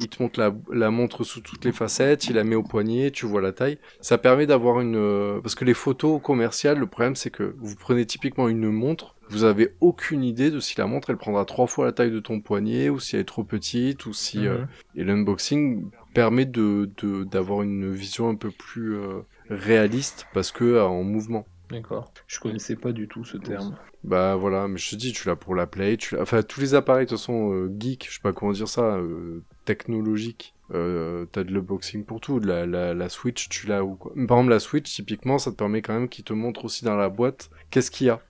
[0.00, 3.12] Il te montre la, la montre sous toutes les facettes, il la met au poignet,
[3.12, 3.78] tu vois la taille.
[4.00, 4.96] Ça permet d'avoir une...
[4.96, 9.14] euh, Parce que les photos commerciales, le problème, c'est que vous prenez typiquement une montre,
[9.28, 12.18] vous avez aucune idée de si la montre, elle prendra trois fois la taille de
[12.18, 14.46] ton poignet, ou si elle est trop petite, ou si...
[14.48, 14.66] euh, Mhm.
[14.96, 19.20] Et l'unboxing permet de de- d'avoir une vision un peu plus euh,
[19.50, 21.46] réaliste, parce que euh, en mouvement.
[21.70, 22.12] D'accord.
[22.26, 23.76] Je connaissais pas du tout ce terme.
[24.02, 26.22] Bah voilà, mais je te dis, tu l'as pour la Play, tu l'as...
[26.22, 28.96] Enfin, tous les appareils, de toute façon, euh, geek, je sais pas comment dire ça,
[28.96, 33.84] euh, technologique, euh, t'as de l'unboxing pour tout, de la, la, la Switch, tu l'as
[33.84, 34.12] ou quoi.
[34.14, 36.96] Par exemple, la Switch, typiquement, ça te permet quand même qu'il te montre aussi dans
[36.96, 38.20] la boîte qu'est-ce qu'il y a.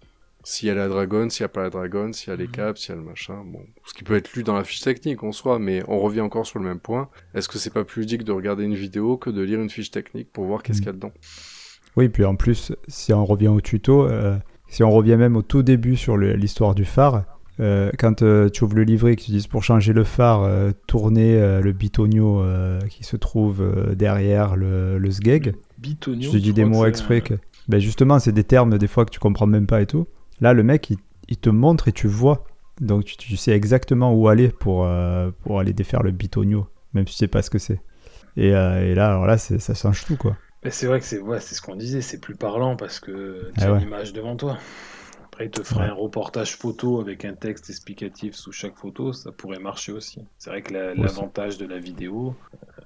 [0.43, 2.47] S'il y a la Dragon, s'il y a pas la Dragon, s'il y a les
[2.47, 2.51] Mhm.
[2.51, 3.61] câbles, s'il y a le machin, bon.
[3.85, 6.47] Ce qui peut être lu dans la fiche technique en soi, mais on revient encore
[6.47, 7.09] sur le même point.
[7.35, 9.91] Est-ce que c'est pas plus ludique de regarder une vidéo que de lire une fiche
[9.91, 10.85] technique pour voir qu'est-ce Mhm.
[10.85, 11.13] qu'il y a dedans?
[11.97, 14.37] Oui, puis en plus, si on revient au tuto, euh,
[14.69, 17.25] si on revient même au tout début sur l'histoire du phare,
[17.59, 20.45] euh, quand euh, tu ouvres le livret et que tu dis pour changer le phare,
[20.45, 26.23] euh, tourner euh, le bitonio euh, qui se trouve euh, derrière le, le sgeg, Bitonio.
[26.23, 27.35] je te dis des mots exprès que...
[27.69, 30.07] Ben justement, c'est des termes des fois que tu comprends même pas et tout.
[30.41, 30.99] Là, le mec, il,
[31.29, 32.45] il te montre et tu vois.
[32.81, 37.07] Donc tu, tu sais exactement où aller pour, euh, pour aller défaire le bitonio, même
[37.07, 37.81] si tu sais pas ce que c'est.
[38.37, 40.39] Et, euh, et là, alors là, c'est- ça change tout, quoi.
[40.65, 43.67] Mais c'est vrai que c'est ouais, ce qu'on disait, c'est plus parlant parce que tu
[43.67, 43.81] Ah as ouais.
[43.81, 44.59] l'image devant toi.
[45.25, 45.91] Après, il te ferait Ouais.
[45.91, 50.29] un reportage photo avec un texte explicatif sous chaque photo, ça pourrait marcher aussi.
[50.39, 52.37] C'est vrai que la- l'avantage de la vidéo,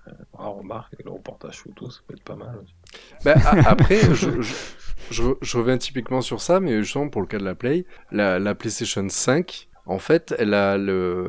[0.08, 2.74] euh, on remarque, le reportage photo, ça peut être pas mal aussi.
[3.24, 3.34] Bah,
[3.66, 4.00] après,
[5.10, 8.54] je, reviens typiquement sur ça, mais justement pour le cas de la Play, la, la
[8.54, 10.76] PlayStation 5, en fait, elle a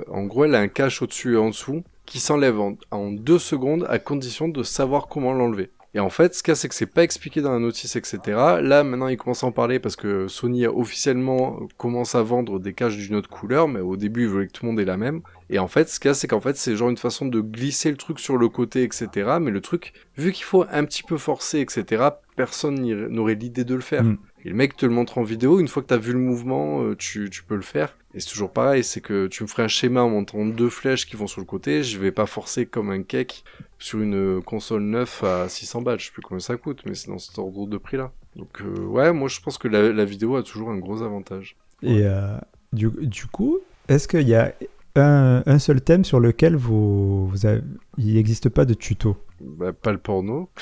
[0.10, 3.40] en gros, elle a un cache au-dessus et en dessous qui s'enlève en, en deux
[3.40, 5.72] secondes à condition de savoir comment l'enlever.
[5.96, 7.96] Et en fait, ce qu'il y a, c'est que c'est pas expliqué dans la notice,
[7.96, 8.20] etc.
[8.62, 12.60] Là, maintenant, ils commencent à en parler parce que Sony a officiellement commence à vendre
[12.60, 14.86] des caches d'une autre couleur, mais au début, ils voulaient que tout le monde ait
[14.86, 15.22] la même.
[15.50, 17.40] Et en fait, ce qu'il y a, c'est qu'en fait, c'est genre une façon de
[17.40, 19.38] glisser le truc sur le côté, etc.
[19.40, 22.76] Mais le truc, vu qu'il faut un petit peu forcer, etc., personne
[23.08, 24.04] n'aurait l'idée de le faire.
[24.04, 24.18] Mm.
[24.44, 26.84] Et le mec te le montre en vidéo, une fois que t'as vu le mouvement,
[26.84, 27.98] euh, tu, tu peux le faire.
[28.16, 31.06] Et c'est toujours pareil, c'est que tu me ferais un schéma en montrant deux flèches
[31.06, 33.44] qui vont sur le côté, je vais pas forcer comme un cake
[33.78, 37.10] sur une console neuve à 600 balles, je sais plus combien ça coûte, mais c'est
[37.12, 38.14] dans cet ordre de prix là.
[38.38, 41.58] Donc euh, ouais, moi je pense que la, la vidéo a toujours un gros avantage.
[41.84, 42.38] Et euh,
[42.72, 44.54] du, du coup, est-ce qu'il y a
[44.96, 47.62] un, un seul thème sur lequel vous, vous avez-
[47.98, 49.18] il n'existe pas de tuto?
[49.42, 50.50] Bah, pas le porno.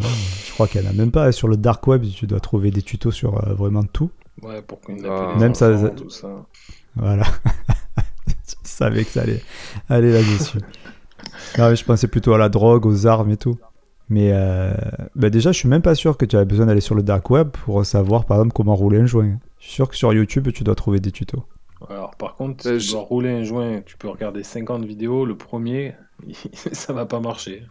[0.00, 0.08] Non,
[0.46, 1.30] Je crois qu'il n'y en a même pas.
[1.32, 4.10] Sur le dark web, tu dois trouver des tutos sur euh, vraiment tout.
[4.42, 5.28] Ouais, pour qu'on Ah.
[5.30, 6.28] appelle Même les ça- tout ça.
[6.94, 7.24] Voilà.
[8.46, 9.42] Je savais que ça allait
[9.88, 10.58] aller là-dessus.
[11.58, 13.58] Non, mais je pensais plutôt à la drogue, aux armes et tout.
[14.10, 14.72] Mais euh,
[15.14, 17.30] bah déjà, je suis même pas sûr que tu avais besoin d'aller sur le dark
[17.30, 19.38] web pour savoir, par exemple, comment rouler un joint.
[19.58, 21.44] Je suis sûr que sur YouTube, tu dois trouver des tutos.
[21.88, 24.84] Alors, par contre, Euh, si tu je- dois rouler un joint, tu peux regarder 50
[24.84, 25.24] vidéos.
[25.24, 25.94] Le premier,
[26.72, 27.62] ça va pas marcher.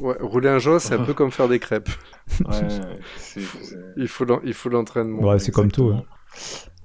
[0.00, 1.88] Ouais, rouler un joint, c'est un peu comme faire des crêpes.
[2.46, 2.52] Ouais,
[3.16, 5.22] c'est- c'est- Il faut l'en- il faut l'entraînement.
[5.22, 5.90] Ouais, c'est comme tout.
[5.90, 6.02] hein.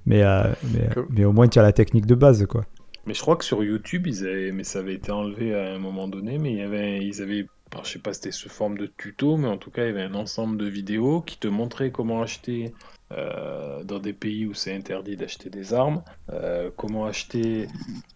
[0.06, 2.64] Mais, euh, mais, Comme- mais au moins, tu as la technique de base, quoi.
[3.06, 5.78] Mais je crois que sur YouTube, ils avaient, mais ça avait été enlevé à un
[5.78, 8.48] moment donné, mais il y avait, ils avaient, alors, je sais pas si c'était sous
[8.50, 11.38] forme de tuto, mais en tout cas, il y avait un ensemble de vidéos qui
[11.38, 12.74] te montraient comment acheter
[13.12, 17.66] euh, dans des pays où c'est interdit d'acheter des armes, euh, comment acheter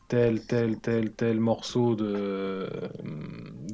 [0.09, 2.69] tel, tel, tel, tel morceau de,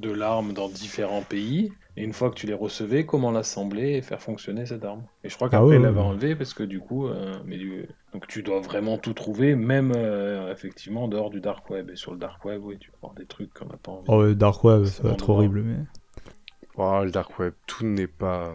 [0.01, 1.73] de l'arme dans différents pays.
[1.97, 5.05] Et une fois que tu les recevais, comment l'assembler et faire fonctionner cette arme?
[5.25, 6.01] Et je crois Ah qu'après, ouais, ils ouais, l'avaient ouais.
[6.01, 9.93] enlevé parce que du coup, euh, mais du- donc tu dois vraiment tout trouver, même
[9.95, 11.91] euh, effectivement en dehors du dark web.
[11.91, 14.05] Et sur le dark web, oui, tu peux voir des trucs qu'on n'a pas envie.
[14.09, 15.63] Oh, le dark web, ça va être horrible.
[15.63, 15.77] Mais...
[16.77, 18.55] Oh, le dark web, tout n'est pas,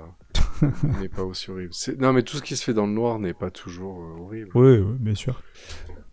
[1.02, 1.74] n'est pas aussi horrible.
[1.74, 4.22] C'est- Non, mais tout ce qui se fait dans le noir n'est pas toujours euh,
[4.22, 4.52] horrible.
[4.56, 5.42] Oui, oui, bien sûr.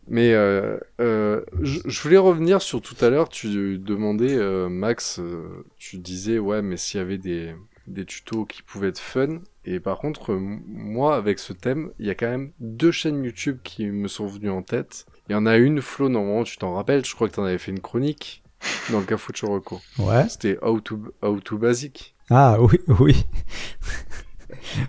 [0.08, 3.28] Mais euh, euh, je, je voulais revenir sur tout à l'heure.
[3.28, 7.54] Tu demandais, euh, Max, euh, tu disais, ouais, mais s'il y avait des,
[7.86, 9.38] des tutos qui pouvaient être fun.
[9.64, 13.58] Et par contre, moi, avec ce thème, il y a quand même deux chaînes YouTube
[13.62, 15.06] qui me sont venues en tête.
[15.28, 17.44] Il y en a une, Flo, normalement, tu t'en rappelles, je crois que tu en
[17.44, 18.42] avais fait une chronique
[18.90, 19.80] dans le Cafou Choroko.
[19.98, 20.28] Ouais.
[20.28, 22.14] C'était How to, How to Basic.
[22.30, 23.24] Ah, oui, oui.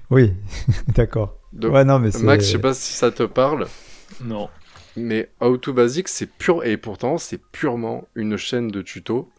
[0.09, 0.33] oui,
[0.95, 1.37] d'accord.
[1.53, 2.23] Donc, Ouais, non, mais c'est...
[2.23, 3.67] Max, je sais pas si ça te parle.
[4.23, 4.49] Non.
[4.97, 9.29] Mais How to Basic, c'est pur, et pourtant, c'est purement une chaîne de tutos.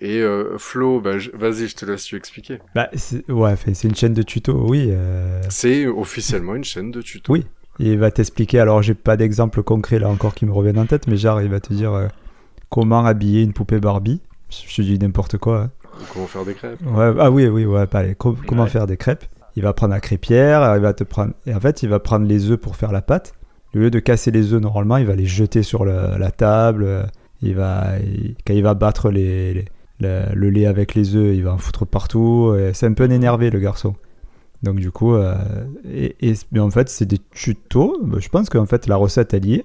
[0.00, 2.58] Et euh, Flo, bah, vas-y, je te laisse tu expliquer.
[2.74, 3.28] Bah, c'est...
[3.30, 4.88] Ouais, fait, c'est une chaîne de tutos, oui.
[4.90, 7.32] euh, C'est officiellement une chaîne de tutos.
[7.32, 7.44] Oui.
[7.78, 11.06] Il va t'expliquer, alors j'ai pas d'exemple concret là encore qui me reviennent en tête,
[11.06, 12.08] mais genre il va te dire euh,
[12.68, 14.20] comment habiller une poupée Barbie.
[14.50, 15.62] Je te dis n'importe quoi.
[15.62, 15.70] hein.
[16.12, 16.78] Comment faire des crêpes.
[16.84, 19.24] Ouais, ah oui, oui, ouais, pas, allez, co- comment faire des crêpes.
[19.56, 21.32] Il va prendre la crêpière, il va te prendre.
[21.46, 23.34] Et en fait, il va prendre les œufs pour faire la pâte.
[23.74, 26.84] Au lieu de casser les œufs normalement, il va les jeter sur le- la table.
[26.84, 27.02] euh,
[27.42, 29.64] Il va, il- quand il va battre les, les-
[30.00, 32.54] le, le lait avec les œufs, il va en foutre partout.
[32.74, 33.94] C'est un peu énervé le garçon.
[34.62, 35.34] Donc du coup, euh,
[35.90, 37.98] et, et- mais en fait, c'est des tutos.
[38.04, 39.64] Bah, Je pense qu'en fait, la recette elle y est.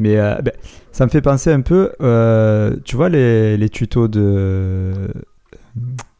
[0.00, 0.52] Mais euh, ben,
[0.90, 4.92] ça me fait penser un peu, euh, tu vois les, les tutos de,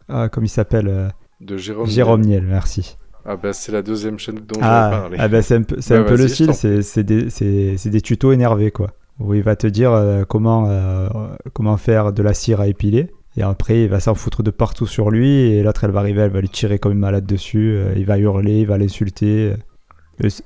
[0.08, 1.86] ah, comment il s'appelle De Jérôme.
[1.86, 2.96] Jérôme Niel, merci.
[3.28, 5.16] Ah bah c'est la deuxième chaîne dont Ah, j'avais parlé.
[5.20, 7.28] ah ben, c'est un peu, c'est Bah, un peu le je style, c'est c'est des,
[7.76, 8.92] des tutos énervés quoi.
[9.18, 11.08] Où il va te dire euh, comment, euh,
[11.54, 13.10] comment faire de la cire à épiler.
[13.38, 15.30] Et après, il va s'en foutre de partout sur lui.
[15.30, 17.74] Et l'autre, elle va arriver, elle va lui tirer comme une malade dessus.
[17.76, 19.54] euh, il va hurler, il va l'insulter.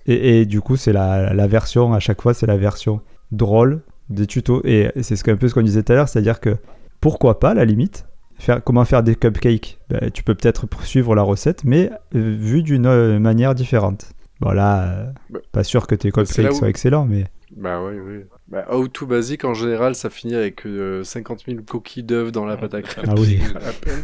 [0.06, 3.00] Et, et du coup, c'est la, la version, à chaque fois, c'est la version
[3.32, 4.62] drôle des tutos.
[4.64, 6.56] Et c'est ce un peu ce qu'on disait tout à l'heure, c'est-à-dire que
[7.00, 8.06] pourquoi pas, à la limite,
[8.40, 9.78] faire, comment faire des cupcakes?
[9.88, 14.12] Ben, Tu peux peut-être suivre la recette, mais euh, vu d'une euh, manière différente.
[14.40, 17.26] Bon, là, euh, Bah, pas sûr que tes bah, cupcakes où- soient excellents, mais.
[17.56, 18.20] Bah oui, oui.
[18.48, 22.44] Bah, How to Basic, en général, ça finit avec euh, 50 000 coquilles d'œufs dans
[22.46, 23.04] la pâte à crêpes.
[23.08, 23.40] Ah oui.
[23.54, 24.02] À la peine.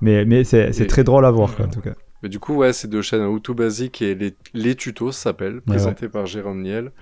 [0.00, 1.94] Mais, mais c'est c'est Et- très drôle à voir, quoi, en tout cas.
[2.22, 5.60] Mais du coup, ouais, c'est deux chaînes How to Basic et les, les tutos s'appellent,
[5.60, 6.92] présentés par Jérôme Niel.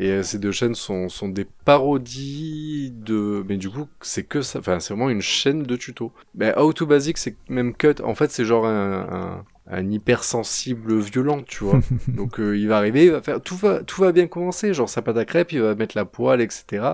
[0.00, 3.44] Et euh, ces deux chaînes sont, sont des parodies de...
[3.48, 4.60] Mais du coup, c'est que ça...
[4.60, 6.12] Enfin, c'est vraiment une chaîne de tutos.
[6.36, 7.96] Mais How to Basic, c'est même cut.
[8.04, 11.80] En fait, c'est genre un, un, un hypersensible violent, tu vois.
[12.08, 13.42] Donc, euh, il va arriver, il va faire...
[13.42, 14.72] Tout va, tout va bien commencer.
[14.72, 16.92] Genre, sa pâte à crêpes, il va mettre la poêle, etc.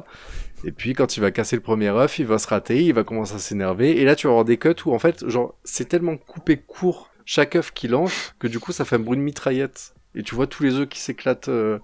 [0.64, 3.04] Et puis, quand il va casser le premier œuf, il va se rater, il va
[3.04, 4.00] commencer à s'énerver.
[4.00, 7.10] Et là, tu vas avoir des cuts où, en fait, genre, c'est tellement coupé court
[7.26, 9.94] chaque œuf qu'il lance que du coup, ça fait un bruit de mitraillette.
[10.14, 11.79] Et tu vois tous les œufs qui s'éclatent, euh,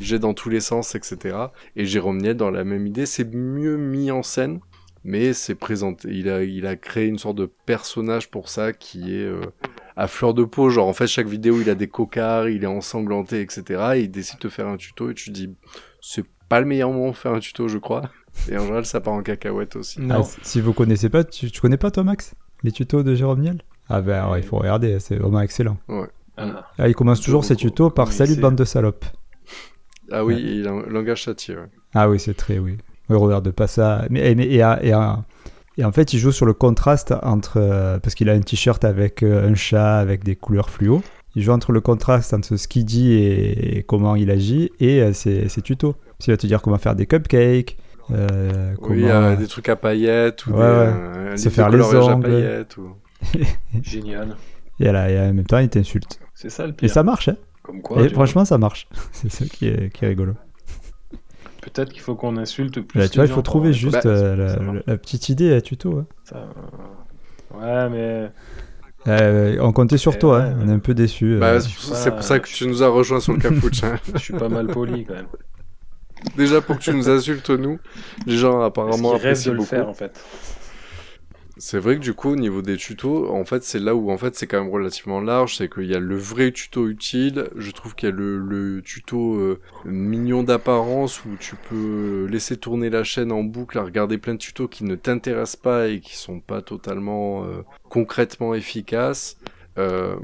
[0.00, 1.36] jettent dans tous les sens, etc.
[1.76, 4.60] Et Jérôme Niel, dans la même idée, c'est mieux mis en scène,
[5.04, 6.08] mais c'est présenté.
[6.10, 9.40] Il a, il a créé une sorte de personnage pour ça qui est euh,
[9.96, 10.70] à fleur de peau.
[10.70, 13.62] Genre, en fait, chaque vidéo, il a des cocards, il est ensanglanté, etc.
[13.96, 15.50] Et il décide de faire un tuto et tu te dis,
[16.00, 18.10] c'est pas le meilleur moment de faire un tuto, je crois.
[18.50, 20.00] Et en général, ça part en cacahuète aussi.
[20.10, 23.40] Ah, si- vous connaissez pas, tu, tu connais pas toi, Max Les tutos de Jérôme
[23.40, 23.62] Niel?
[23.88, 25.76] Ah ben, ouais, il faut regarder, c'est vraiment excellent.
[25.88, 26.06] Ah.
[26.36, 29.04] Ah, il commence toujours ses tutos par Salut bande de salopes.
[30.12, 30.40] Ah oui, Ouais.
[30.42, 31.56] il a un langage ouais.
[31.94, 32.76] Ah oui, c'est très, oui.
[33.08, 34.04] Oui, regarde pas ça.
[34.10, 34.94] Mais, et, mais- et, et, et,
[35.78, 37.58] et en fait, il joue sur le contraste entre.
[37.58, 41.02] euh, parce qu'il a un t-shirt avec euh, un chat, avec des couleurs fluo.
[41.36, 45.00] Il joue entre le contraste entre ce qu'il dit et, et comment il agit et
[45.02, 45.92] euh, ses, ses tutos.
[45.92, 47.76] Parce qu'il va te dire comment faire des cupcakes.
[48.12, 48.94] euh, comment...
[48.94, 50.68] Oui, euh, des trucs à paillettes ou Ouais, des, ouais.
[50.68, 52.22] euh, Se faire les coloriage à ongles.
[52.24, 52.76] paillettes.
[52.76, 52.88] Ou...
[53.82, 54.36] Génial.
[54.80, 56.18] Et, là, et en même temps, il t'insulte.
[56.44, 58.02] C'est ça le Et ça marche, hein Comme quoi.
[58.02, 58.86] Et franchement, ça marche.
[59.12, 60.34] C'est ça qui est, qui est rigolo.
[61.62, 62.98] Peut-être qu'il faut qu'on insulte plus.
[63.00, 66.00] Là, tu vois, il faut trouver juste euh, la, petite idée à tuto.
[66.00, 66.06] hein.
[66.24, 66.36] Ça,
[67.54, 68.30] euh, Ouais, mais
[69.10, 70.56] Euh, on comptait sur Eh toi, ouais, hein.
[70.58, 70.64] ouais.
[70.66, 71.38] on est un peu déçus.
[71.38, 71.60] Bah, euh.
[71.60, 73.82] c'est pour- c'est pour ça que tu nous as rejoint sur le Cafouche.
[73.84, 73.96] hein.
[74.14, 75.26] je suis pas mal poli quand même.
[76.36, 77.78] Déjà pour que tu nous insultes nous,
[78.26, 79.70] les gens apparemment apprécient de le beaucoup.
[79.70, 80.12] faire en fait.
[81.66, 84.18] C'est vrai que du coup, au niveau des tutos, en fait, c'est là où en
[84.18, 87.48] fait c'est quand même relativement large, c'est qu'il y a le vrai tuto utile.
[87.56, 92.58] Je trouve qu'il y a le, le tuto euh, mignon d'apparence où tu peux laisser
[92.58, 96.00] tourner la chaîne en boucle à regarder plein de tutos qui ne t'intéressent pas et
[96.00, 99.38] qui sont pas totalement euh, concrètement efficaces.
[99.78, 100.16] Euh,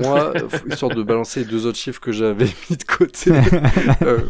[0.00, 0.32] moi,
[0.70, 3.30] histoire de balancer les deux autres chiffres que j'avais mis de côté,
[4.02, 4.20] euh,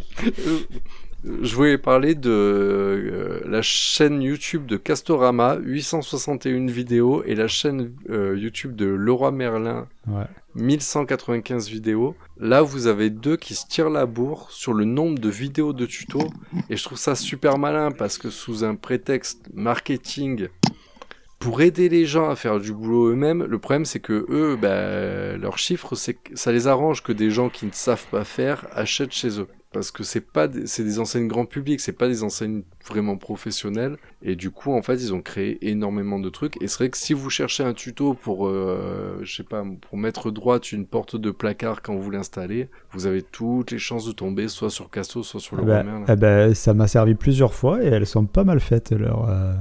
[1.43, 7.93] je voulais parler de euh, la chaîne YouTube de Castorama, 861 vidéos, et la chaîne
[8.11, 10.25] euh, YouTube de Leroy Merlin, Ouais.
[10.55, 12.17] 1195 vidéos.
[12.39, 15.87] Là, vous avez deux qui se tirent la bourre sur le nombre de vidéos de
[15.87, 16.31] tutos,
[16.71, 20.49] et je trouve ça super malin parce que sous un prétexte marketing,
[21.39, 25.37] pour aider les gens à faire du boulot eux-mêmes, le problème c'est que eux, bah,
[25.37, 28.67] leurs chiffres, c'est que ça les arrange que des gens qui ne savent pas faire
[28.73, 29.47] achètent chez eux.
[29.71, 33.19] Parce que c'est pas, des- c'est des enseignes grand public, c'est pas des enseignes vraiment
[33.19, 33.99] professionnelles.
[34.23, 36.57] Et du coup, en fait, ils ont créé énormément de trucs.
[36.63, 39.99] Et c'est vrai que si vous cherchez un tuto pour, euh, je sais pas, pour
[39.99, 44.13] mettre droite une porte de placard quand vous l'installez, vous avez toutes les chances de
[44.13, 46.05] tomber soit sur Casto, soit sur le Eh ben, Romain.
[46.09, 49.53] eh ben, ça m'a servi plusieurs fois et elles sont pas mal faites, leurs euh,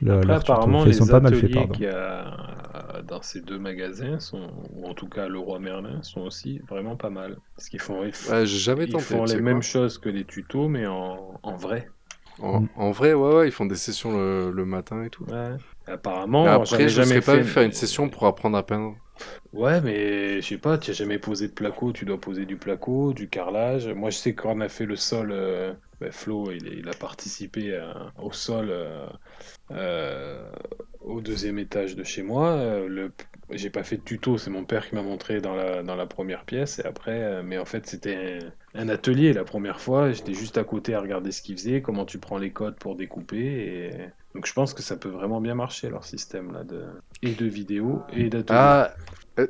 [0.00, 0.32] tutos.
[0.32, 1.74] apparemment, les sont pas mal faits, pardon.
[1.86, 2.69] a
[3.02, 6.96] dans ces deux magasins, sont, ou en tout cas le Roi Merlin, sont aussi vraiment
[6.96, 7.38] pas mal.
[7.56, 8.96] Parce qu'ils font, ils, Ouais, j'ai jamais ils tenté.
[8.96, 11.88] font les mêmes choses que les tutos, mais en, en vrai.
[12.38, 15.26] En, en vrai, ouais, ouais, ils font des sessions le, le matin et tout.
[15.26, 15.56] Ouais.
[15.86, 18.66] Apparemment, Mais après, je ne jamais serais pas vu faire une session pour apprendre à
[18.66, 18.96] peindre.
[19.52, 22.56] Ouais, mais je sais pas, tu as jamais posé de placo, tu dois poser du
[22.58, 23.88] placo, du carrelage.
[23.88, 27.76] Moi, je sais qu'on a fait le sol, euh, ben, Flo, il, il a participé
[27.76, 29.06] à- au sol euh,
[29.70, 30.50] euh,
[31.00, 32.52] au deuxième étage de chez moi.
[32.52, 33.12] Euh, le,
[33.50, 36.06] j'ai pas fait de tuto, c'est mon père qui m'a montré dans la, dans la
[36.06, 36.78] première pièce.
[36.78, 38.40] Et après, euh, mais en fait, c'était
[38.74, 40.12] un, un atelier la première fois.
[40.12, 42.96] J'étais juste à côté à regarder ce qu'il faisait, comment tu prends les codes pour
[42.96, 43.44] découper.
[43.44, 43.90] Et...
[44.34, 46.84] Donc, je pense que ça peut vraiment bien marcher leur système là de
[47.22, 48.58] et de vidéos et d'ateliers.
[48.58, 48.94] Ah,
[49.38, 49.48] euh,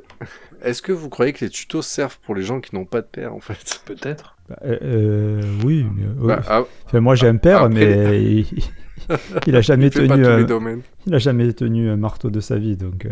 [0.61, 3.07] est-ce que vous croyez que les tutos servent pour les gens qui n'ont pas de
[3.07, 3.81] père, en fait?
[3.85, 4.37] Peut-être.
[4.51, 6.27] Bah, euh, euh, oui, mais, oui.
[6.27, 8.45] Bah, ah, Enfin, moi j'ai un père, après, mais il,
[9.47, 10.81] il a jamais il tenu, domaines.
[11.07, 13.11] il a jamais tenu un marteau de sa vie, donc euh,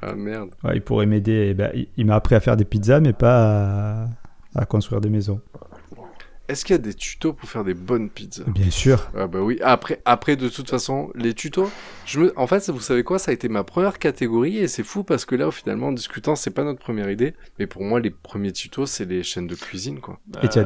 [0.00, 0.50] Ah merde.
[0.64, 1.48] ouais, il pourrait m'aider.
[1.50, 4.04] Eh ben, il il m'a appris à faire des pizzas, mais pas
[4.54, 5.40] à, à construire des maisons.
[6.48, 8.44] Est-ce qu'il y a des tutos pour faire des bonnes pizzas?
[8.46, 9.08] Bien sûr.
[9.16, 9.58] Ah bah oui.
[9.62, 11.70] Après, après de toute façon, les tutos,
[12.04, 12.32] je me...
[12.38, 15.24] en fait, vous savez quoi, ça a été ma première catégorie et c'est fou parce
[15.24, 18.52] que là, finalement, en discutant, c'est pas notre première idée, mais pour moi, les premiers
[18.52, 20.20] tutos, c'est les chaînes de cuisine, quoi.
[20.42, 20.64] Et, as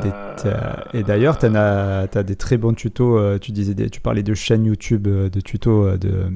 [0.92, 3.18] des, d'ailleurs, tu as, des très bons tutos.
[3.18, 6.30] euh, Tu, disais des- tu parlais de chaînes YouTube euh, de tutos euh, de,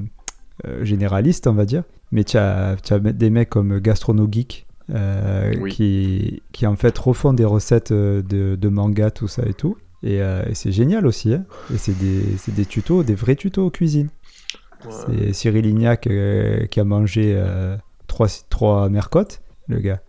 [0.83, 1.83] généralistes, on va dire.
[2.11, 5.71] Mais tu as, tu as des mecs comme Gastrono Geek euh, Oui.
[5.71, 9.77] qui, qui, en fait, refont des recettes euh, de, de manga, tout ça et tout.
[10.03, 11.33] Et, euh, et c'est génial aussi.
[11.33, 11.45] hein.
[11.73, 12.21] Et c'est des,
[12.51, 14.09] des tutos, des vrais tutos cuisine.
[14.85, 14.91] Ouais.
[15.07, 17.41] C'est Cyril Lignac euh, qui a mangé
[18.07, 20.01] trois, trois mercottes, le gars.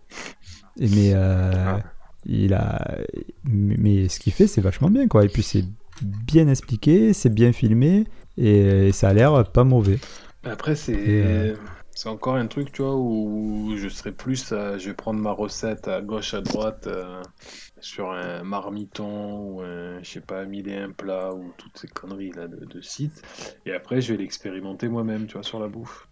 [0.79, 1.79] Et mais, Ah.
[2.25, 2.97] il a,
[3.45, 5.25] mais ce qu'il fait, c'est vachement bien, quoi.
[5.25, 5.65] Et puis c'est
[6.03, 8.03] bien expliqué, c'est bien filmé,
[8.37, 9.97] et, et ça a l'air pas mauvais.
[10.43, 11.55] Après, c'est
[11.97, 15.87] c'est encore un truc, tu vois, où je serais plus, je vais prendre ma recette
[15.87, 17.23] à gauche, à droite, euh,
[17.79, 21.87] sur un marmiton ou un, je sais pas, mille et un plat ou toutes ces
[21.87, 23.23] conneries là de, de site.
[23.65, 26.07] Et après, je vais l'expérimenter moi-même, tu vois, sur la bouffe.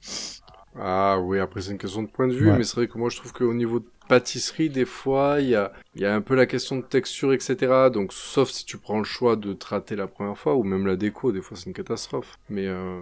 [0.77, 2.57] Ah oui, après c'est une question de point de vue, Ouais.
[2.57, 5.55] mais c'est vrai que moi je trouve qu'au niveau de pâtisserie, des fois, il y
[5.55, 7.89] a, y a un peu la question de texture, etc.
[7.91, 10.85] Donc, sauf si tu prends le choix de te rater la première fois, ou même
[10.85, 12.37] la déco, des fois c'est une catastrophe.
[12.49, 13.01] Mais euh...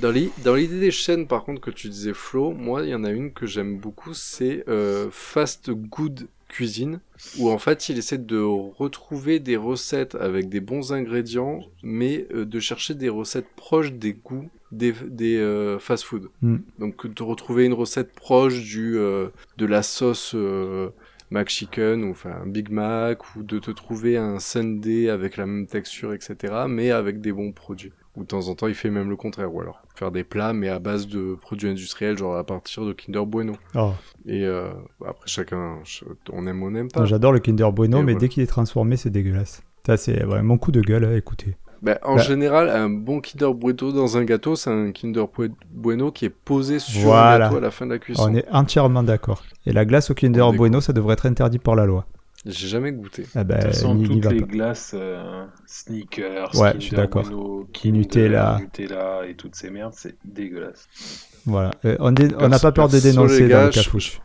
[0.00, 3.10] dans l'idée des chaînes, par contre, que tu disais Flo, moi il y en a
[3.10, 7.00] une que j'aime beaucoup, c'est euh, Fast Good Cuisine,
[7.38, 12.44] où en fait il essaie de retrouver des recettes avec des bons ingrédients, mais euh,
[12.44, 16.28] de chercher des recettes proches des goûts des, des euh, fast-food.
[16.42, 16.56] Mm.
[16.78, 20.90] Donc de retrouver une recette proche du de la sauce euh,
[21.30, 25.66] McChicken ou enfin un Big Mac ou de te trouver un Sunday avec la même
[25.66, 26.36] texture etc.
[26.68, 27.92] Mais avec des bons produits.
[28.16, 30.52] Ou de temps en temps il fait même le contraire ou alors faire des plats
[30.54, 33.52] mais à base de produits industriels genre à partir de Kinder Bueno.
[33.74, 33.90] Oh,
[34.26, 34.70] Et euh,
[35.06, 35.76] après chacun
[36.32, 37.04] on aime ou on n'aime pas.
[37.04, 38.18] J'adore le Kinder Bueno, Et mais voilà.
[38.20, 39.62] dès qu'il est transformé, c'est dégueulasse.
[39.86, 41.56] Ça, c'est mon coup de gueule, hein, écoutez.
[41.82, 42.22] Bah, en Bah.
[42.22, 45.24] général, un bon Kinder Bueno dans un gâteau, c'est un Kinder
[45.72, 47.46] Bueno qui est posé sur Voilà.
[47.46, 48.26] un gâteau à la fin de la cuisson.
[48.30, 49.42] On est entièrement d'accord.
[49.66, 52.06] Et la glace au Kinder Bueno, ça devrait être interdit par la loi.
[52.46, 53.24] J'ai jamais goûté.
[53.34, 54.46] Ah bah, De toute façon, toutes les pas.
[54.46, 57.22] glaces euh, sneakers, Ouais, Kinder je suis d'accord.
[57.24, 58.58] Bueno, Kinder, Nutella.
[58.60, 60.88] Nutella et toutes ces merdes, c'est dégueulasse.
[61.44, 61.70] Voilà.
[61.84, 64.20] Euh, on dé- n'a pas peur de dénoncer dans le je- cafouche.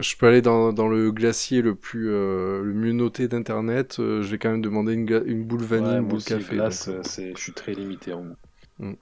[0.00, 3.98] Je peux aller dans, dans le glacier le plus euh, le mieux noté d'internet.
[4.00, 6.56] euh, je vais quand même demander une, boule vanille, Ouais, une boule café.
[6.56, 8.36] glace, donc, c'est- je suis très limité en goût.
[8.80, 8.92] Mm.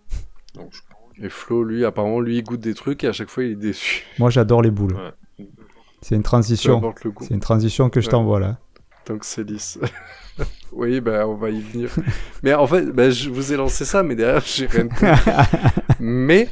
[0.56, 1.24] Donc, je-.
[1.24, 3.56] Et Flo, lui, apparemment, lui, il goûte des trucs et à chaque fois, il est
[3.56, 4.04] déçu.
[4.18, 4.92] Moi, j'adore les boules.
[4.94, 5.10] Ouais.
[6.00, 6.80] C'est une transition.
[7.20, 8.10] C'est une transition que je Ouais.
[8.12, 8.58] t'envoie là.
[9.06, 9.78] que c'est lisse.
[10.72, 11.90] oui, bah, on va y venir.
[12.42, 14.88] mais en fait, bah, je vous ai lancé ça, mais derrière, j'ai rien
[16.00, 16.48] mais,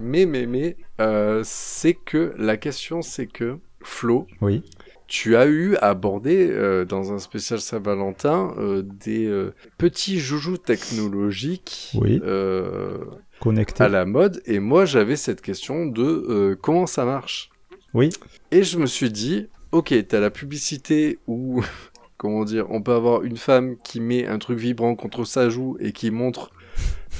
[0.00, 4.62] mais, mais, mais, euh, c'est que la question, c'est que Flo, Oui.
[5.08, 10.56] tu as eu à aborder euh, dans un spécial Saint-Valentin euh, des euh, petits joujoux
[10.56, 12.20] technologiques Oui.
[12.24, 12.98] euh,
[13.40, 13.82] Connecté.
[13.84, 14.42] à la mode.
[14.46, 17.50] Et moi, j'avais cette question de comment ça marche?
[17.94, 18.10] Oui.
[18.50, 21.62] Et je me suis dit, ok, t'as la publicité où,
[22.16, 25.76] comment dire, on peut avoir une femme qui met un truc vibrant contre sa joue
[25.80, 26.50] et qui montre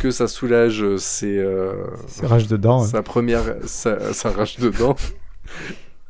[0.01, 2.83] que ça soulage ses, euh, C'est rage dedans.
[2.83, 2.87] hein.
[2.87, 4.97] sa première, sa, sa rage dedans.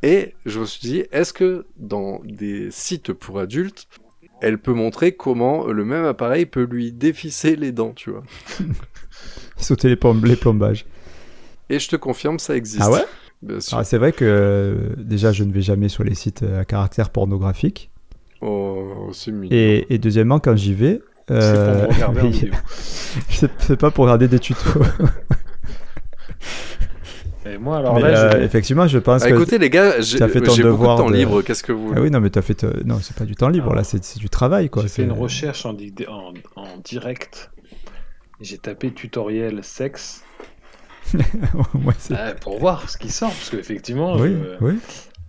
[0.01, 3.87] Et je me suis dit, est-ce que dans des sites pour adultes,
[4.41, 8.23] elle peut montrer comment le même appareil peut lui dévisser les dents, tu vois?
[9.57, 10.85] Sauter les, plomb- les plombages.
[11.69, 12.83] Et je te confirme, ça existe.
[12.83, 13.05] Ah ouais?
[13.71, 16.65] Ah, C'est vrai que euh, déjà, je ne vais jamais sur les sites euh, à
[16.65, 17.91] caractère pornographique.
[18.41, 19.49] Oh, c'est mignon.
[19.51, 22.51] Et, et deuxièmement, quand j'y vais, C'est euh, pour me regarder
[23.59, 24.59] c'est pas pour regarder des tutos.
[27.47, 29.35] Et moi, alors Mais là, euh, je vais- effectivement, je pense Ah, que.
[29.35, 32.09] écoutez les gars, j'ai beaucoup de devoir temps de- libre, qu'est-ce que vous Ah oui,
[32.09, 32.63] non, mais t'as fait.
[32.85, 34.81] Non, c'est pas du temps libre, là, c'est du travail, quoi.
[34.81, 37.51] j'ai fait une recherche en, di- en, en direct.
[38.41, 40.23] J'ai tapé tutoriel sexe
[42.11, 44.79] Euh, pour voir ce qui sort, parce qu'effectivement, oui, je- oui.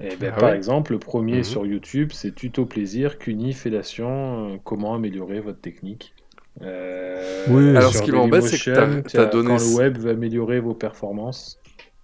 [0.01, 1.45] Eh ben, Ah par exemple, le premier Mhm.
[1.45, 6.14] sur YouTube, c'est tuto plaisir, cuni, fellation, euh, comment améliorer votre technique.
[6.62, 7.77] Euh, Oui.
[7.77, 10.61] Alors, ce qui m'embête, c'est que tu as t'as donné quand le web veut améliorer
[10.61, 11.59] vos performances.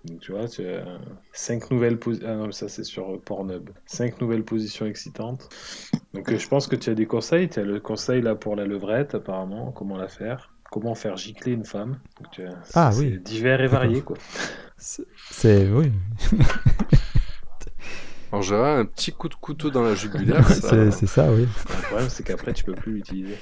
[0.05, 0.85] Donc, tu vois, tu as
[1.33, 2.29] 5 nouvelles positions.
[2.29, 3.71] Ah non, ça c'est sur Pornhub.
[3.87, 5.49] 5 nouvelles positions excitantes.
[6.13, 7.49] Donc, je pense que tu as des conseils.
[7.49, 10.52] Tu as le conseil là pour la levrette, apparemment, comment la faire.
[10.73, 11.99] Comment faire gicler une femme.
[12.19, 13.21] Donc, tu as- Ah, c'est oui.
[13.23, 14.17] divers et variés, quoi.
[14.79, 15.69] C'est-.
[15.71, 15.93] Oui.
[18.33, 20.91] En général, un petit coup de couteau dans la jugulaire, ça...
[20.91, 21.43] c'est ça, oui.
[21.77, 23.37] Le problème, c'est qu'après, tu peux plus l'utiliser.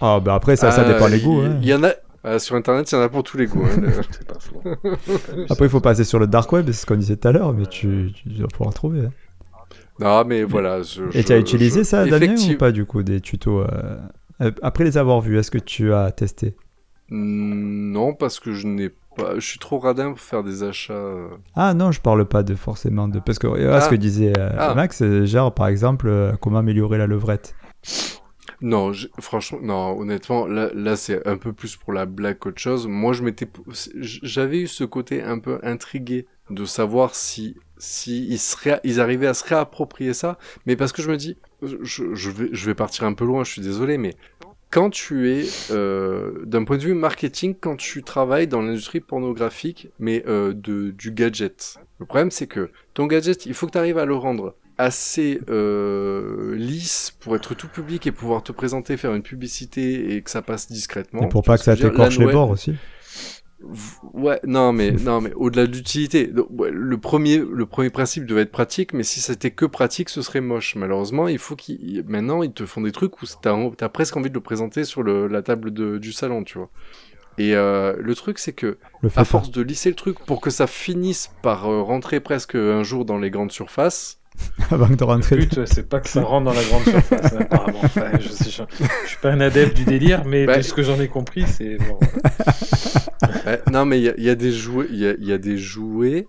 [0.00, 1.40] Ah, bah après, ça, ça Ah, dépend des il- goûts.
[1.40, 1.58] hein.
[1.62, 1.92] Il y en a...
[2.24, 3.64] ah, sur Internet, il y en a pour tous les goûts.
[3.64, 3.80] hein.
[4.10, 4.62] C'est pas faux.
[5.48, 7.54] Après, il faut passer sur le dark web, c'est ce qu'on disait tout à l'heure,
[7.54, 9.06] mais tu, tu dois pouvoir trouver.
[9.06, 9.12] hein.
[9.98, 10.82] non, mais voilà.
[10.82, 13.60] Je, Et tu as utilisé je- ça, Damien, Effective- ou pas, du coup, des tutos
[13.62, 13.96] euh, euh,
[14.62, 16.54] Après les avoir vus, est-ce que tu as testé?
[17.10, 19.34] Mm, Non, parce que je n'ai pas...
[19.36, 20.92] Je suis trop radin pour faire des achats...
[20.92, 21.28] euh.
[21.54, 23.20] Ah non, je parle pas de forcément de.
[23.20, 23.90] Parce que regarde ce Ah.
[23.90, 24.74] que disait euh, Ah.
[24.74, 27.54] Max, euh, genre par exemple, euh, comment améliorer la levrette.
[28.60, 32.86] Non, franchement, non, honnêtement, là, là c'est un peu plus pour la blague qu'autre chose.
[32.86, 33.46] Moi, je m'étais,
[34.00, 39.26] j'avais eu ce côté un peu intrigué de savoir si, si ils, seraient, ils arrivaient
[39.26, 41.36] à se réapproprier ça, mais parce que je me dis,
[41.82, 44.14] je, je vais, je vais partir un peu loin, je suis désolé, mais
[44.74, 49.88] quand tu es, euh, d'un point de vue marketing, quand tu travailles dans l'industrie pornographique,
[50.00, 53.78] mais euh, de, du gadget, le problème c'est que ton gadget, il faut que tu
[53.78, 58.96] arrives à le rendre assez euh, lisse pour être tout public et pouvoir te présenter,
[58.96, 61.22] faire une publicité et que ça passe discrètement.
[61.22, 62.74] Et pour pas que ça t'écorche les bords aussi.
[64.12, 68.52] Ouais, non mais non mais au-delà de l'utilité, le premier le premier principe devait être
[68.52, 70.74] pratique, mais si c'était que pratique, ce serait moche.
[70.76, 74.28] Malheureusement, il faut qu'ils maintenant ils te font des trucs où t'as t'as presque envie
[74.30, 76.70] de le présenter sur le, la table de, du salon, tu vois.
[77.38, 80.50] Et euh, le truc c'est que Le à force de lisser le truc pour que
[80.50, 84.20] ça finisse par euh, rentrer presque un jour dans les grandes surfaces,
[84.70, 85.36] avant de Le rentrer.
[85.36, 87.80] but, ouais, c'est pas que ça rentre dans la grande surface, hein, apparemment.
[87.82, 91.00] Enfin, je, je suis pas un adepte du délire, mais Bah, de ce que j'en
[91.00, 91.98] ai compris, c'est bon.
[93.46, 95.38] Ouais, non, mais il y a, y a des jouets, il y a, y a
[95.38, 96.26] des jouets,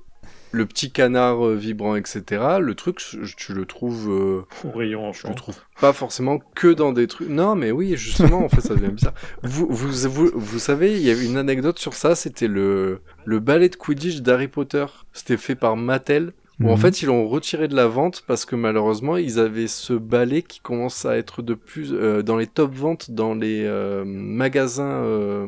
[0.52, 2.60] le petit canard euh, vibrant, etc.
[2.62, 6.72] Le truc, je- tu le trouves, euh, Au rayon je le trouve pas forcément que
[6.72, 7.28] dans des trucs.
[7.30, 9.14] Non, mais oui, justement, en fait, ça devient bizarre.
[9.44, 12.16] Vous, vous, vous, vous savez, il y avait une anecdote sur ça.
[12.16, 14.86] C'était le le ballet de Quidditch d'Harry Potter.
[15.12, 16.32] C'était fait par Mattel.
[16.62, 16.78] Où en Mhm.
[16.78, 20.62] fait ils l'ont retiré de la vente parce que malheureusement ils avaient ce balai qui
[20.62, 25.48] commence à être de plus euh, dans les top ventes dans les euh, magasins euh,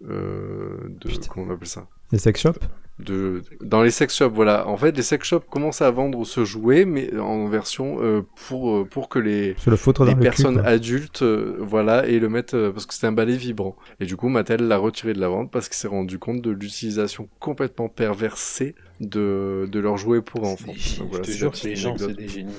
[0.00, 1.28] de Putain.
[1.28, 1.86] comment on appelle ça?
[2.12, 2.58] Les sex shops?
[2.98, 6.44] De dans les sex shops voilà en fait les sex shops commencent à vendre ce
[6.44, 10.20] jouet mais en version euh, pour euh, pour que les le les le cul.
[10.20, 14.04] personnes adultes euh, voilà et le mettent euh, parce que c'était un balai vibrant et
[14.06, 17.28] du coup Mattel l'a retiré de la vente parce qu'il s'est rendu compte de l'utilisation
[17.38, 21.38] complètement perversée de de leurs jouets pour enfants Des génies, Donc voilà, je te c'est
[21.38, 22.52] jure les gens, c'est des génies.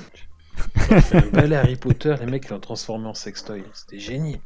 [1.03, 3.63] C'est bel Harry Potter, les mecs l'ont transformé en sextoy.
[3.73, 4.41] C'était génie.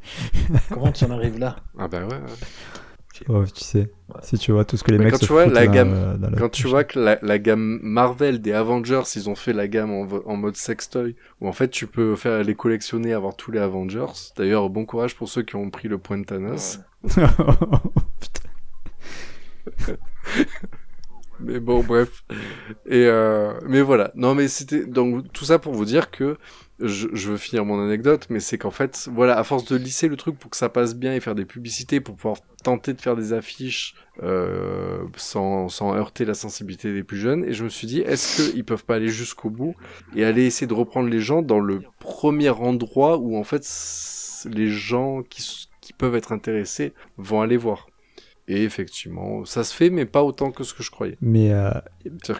[0.70, 1.56] Comment tu en arrives là?
[1.76, 2.14] Ah bah ouais.
[2.14, 2.20] ouais.
[3.28, 4.20] Oh, tu sais, Ouais.
[4.22, 6.18] si tu vois tout ce que les Mais mecs quand se tu vois la gamme-
[6.18, 9.52] dans la Quand tu vois que la, la gamme Marvel des Avengers, ils ont fait
[9.52, 13.36] la gamme en, en mode sextoy, où en fait tu peux faire les collectionner, avoir
[13.36, 14.06] tous les Avengers.
[14.36, 16.78] D'ailleurs, bon courage pour ceux qui ont pris le point de Thanos.
[17.16, 17.24] Ouais.
[21.40, 22.22] Mais bon, bref.
[22.86, 24.12] Et euh, mais voilà.
[24.14, 26.38] Non, mais c'était donc tout ça pour vous dire que
[26.80, 30.08] je, je veux finir mon anecdote, mais c'est qu'en fait, voilà, à force de lisser
[30.08, 33.00] le truc pour que ça passe bien et faire des publicités pour pouvoir tenter de
[33.00, 37.86] faire des affiches euh, sans, heurter la sensibilité des plus jeunes, et je me suis
[37.86, 39.74] dit, est-ce qu'ils peuvent pas aller jusqu'au bout
[40.16, 43.64] et aller essayer de reprendre les gens dans le premier endroit où en fait
[44.50, 47.86] les gens qui, qui peuvent être intéressés vont aller voir.
[48.46, 51.16] Et effectivement, ça se fait, mais pas autant que ce que je croyais.
[51.22, 51.70] Mais euh,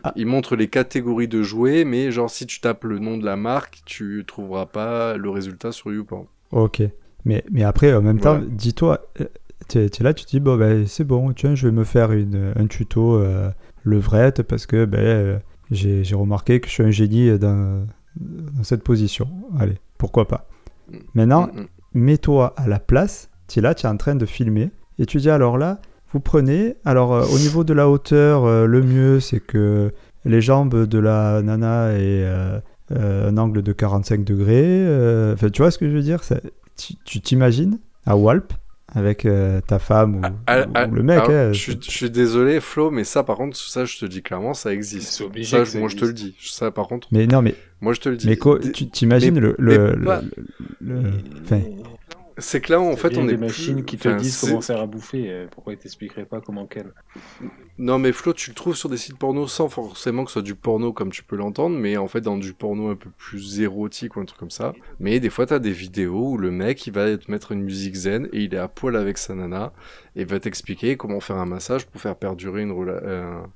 [0.03, 0.13] Ah.
[0.15, 3.37] qu'ils montrent les catégories de jouets, mais genre si tu tapes le nom de la
[3.37, 6.27] marque, tu trouveras pas le résultat sur YouPorn.
[6.53, 6.83] ok.
[7.25, 8.41] Mais, mais après, en même Voilà.
[8.41, 9.25] temps, dis-toi, euh,
[9.69, 12.13] tu es, là, tu te dis, bon, ben, c'est bon, tiens, je vais me faire
[12.13, 13.51] une, un tuto euh,
[13.83, 15.39] levrette parce que ben, euh,
[15.71, 17.87] j'ai remarqué que je suis un génie dans,
[18.17, 19.27] dans cette position.
[19.59, 20.47] Allez, pourquoi pas.
[21.15, 21.67] Maintenant, Mm, mm.
[21.95, 25.17] mets-toi à la place, tu es là, tu es en train de filmer, et tu
[25.17, 25.81] dis alors là,
[26.15, 29.93] vous prenez, alors euh, au niveau de la hauteur, euh, le mieux c'est que
[30.25, 32.59] les jambes de la nana aient euh,
[32.93, 36.25] euh, un angle de 45 degrés, euh, enfin tu vois ce que je veux dire?
[36.25, 36.41] Ça-
[36.77, 38.53] Tu t'imagines à Walp
[38.95, 41.91] avec euh, ta femme ou, Ah, ou- ah, ou le mec hein, je, suis, je
[41.91, 45.13] suis désolé, Flo, mais ça, par contre, ça, je te dis clairement, ça existe.
[45.15, 46.37] C'est obligé Ça, que je- ça moi, je te le dis.
[46.41, 48.29] Ça, par contre, Mais non, mais, moi, je te le dis.
[48.29, 50.21] mais quoi, tu t'imagines le, le, pas-
[50.81, 51.11] le- le-
[51.43, 51.61] enfin,
[52.39, 54.61] C'est que là, en fait, on des est machines plus- qui te enfin, disent comment
[54.61, 55.31] faire à bouffer.
[55.31, 56.93] euh, Pourquoi ils t'expliqueraient pas comment qu'elle
[57.79, 60.43] Non, mais Flo, tu le trouves sur des sites porno sans forcément que ce soit
[60.43, 63.61] du porno comme tu peux l'entendre, mais en fait dans du porno un peu plus
[63.61, 64.73] érotique ou un truc comme ça.
[64.99, 67.95] Mais des fois, t'as des vidéos où le mec, il va te mettre une musique
[67.95, 69.73] zen et il est à poil avec sa nana
[70.17, 73.47] et va t'expliquer comment faire un massage pour faire perdurer une rela- un,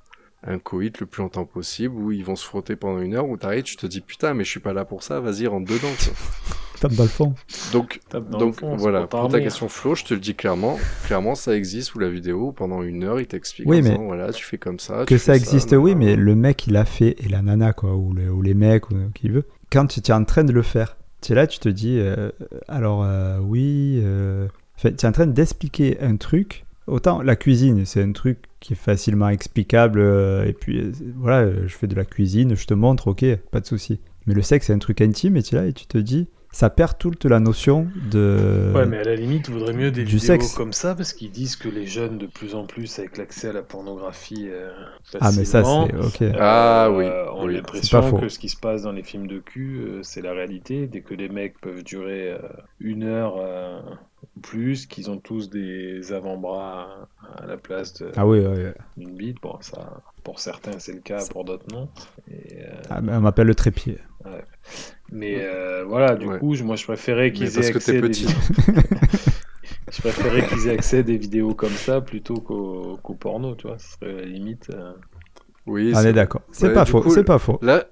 [0.47, 3.37] un coït le plus longtemps possible, où ils vont se frotter pendant une heure, où
[3.37, 5.89] t'arrives, tu te dis putain, mais je suis pas là pour ça, vas-y, rentre dedans.
[6.81, 7.35] tape dans le fond.
[7.73, 8.01] Donc,
[8.61, 11.95] fond, voilà, pour pour ta question Flo, je te le dis clairement, clairement ça existe
[11.97, 15.05] où la vidéo, pendant une heure, il t'explique Oui, mais voilà, tu fais comme ça.
[15.05, 17.97] que tu ça existe, oui, mais le mec, il a fait, et la nana, quoi,
[17.97, 20.63] ou, le- ou les mecs, ou qui veut, quand tu es en train de le
[20.63, 22.31] faire, tu es là, tu te dis, euh,
[22.69, 27.85] alors, euh, oui, euh, enfin, tu es en train d'expliquer un truc, autant la cuisine,
[27.85, 31.87] c'est un truc qui est facilement explicable, euh, et puis, euh, voilà, euh, je fais
[31.87, 34.01] de la cuisine, je te montre, ok, pas de souci.
[34.27, 36.29] Mais le sexe, c'est un truc intime, et tu là, et tu te dis,
[36.59, 38.73] ça perd toute la notion de...
[38.75, 40.57] Ouais, mais à la limite, vaudrait mieux des vidéos sexe.
[40.57, 43.53] comme ça parce qu'ils disent que les jeunes, de plus en plus, avec l'accès à
[43.53, 44.73] la pornographie, euh,
[45.21, 46.25] Ah, mais ça, facilement, c'est...
[46.25, 46.35] Ok.
[46.35, 47.55] euh, Ah oui, ont oui.
[47.55, 50.89] l'impression que ce qui se passe dans les films de cul, euh, c'est la réalité.
[50.89, 52.39] Dès que les mecs peuvent durer euh,
[52.81, 53.79] une heure euh,
[54.37, 58.75] ou plus, qu'ils ont tous des avant-bras à, la place de- Ah oui, ouais, ouais.
[58.97, 59.41] d'une bite.
[59.41, 61.89] Bon, ça, pour certains, c'est le cas, pour d'autres, non.
[62.31, 63.97] Et, euh, Ah, mais on m'appelle le trépied.
[65.11, 66.39] mais euh, voilà, du Ouais.
[66.39, 68.27] coup, moi, je préférais qu'ils aient parce que accès des petit.
[68.27, 68.39] vidéos-
[69.91, 73.79] Je préférais qu'ils aient accès à des vidéos comme ça plutôt qu'au porno, tu vois.
[73.79, 74.69] Ce serait la limite.
[74.69, 74.93] euh,
[75.67, 76.43] Oui, On c'est- est d'accord.
[76.53, 77.59] C'est Ouais, pas faux, c'est pas faux.
[77.63, 77.87] Là,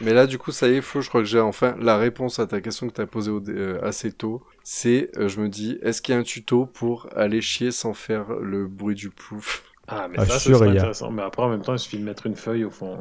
[0.00, 2.38] mais là, du coup, ça y est, Flo, je crois que j'ai enfin la réponse
[2.38, 4.44] à ta question que tu as posée au- euh, assez tôt.
[4.62, 7.92] C'est, euh, je me dis, est-ce qu'il y a un tuto pour aller chier sans
[7.92, 9.64] faire le bruit du plouf?
[9.94, 10.82] Ah, mais Ah, ça, je ce suis sûr, serait il y a.
[10.82, 11.10] intéressant.
[11.10, 12.98] Mais après, en même temps, il suffit de mettre une feuille au fond.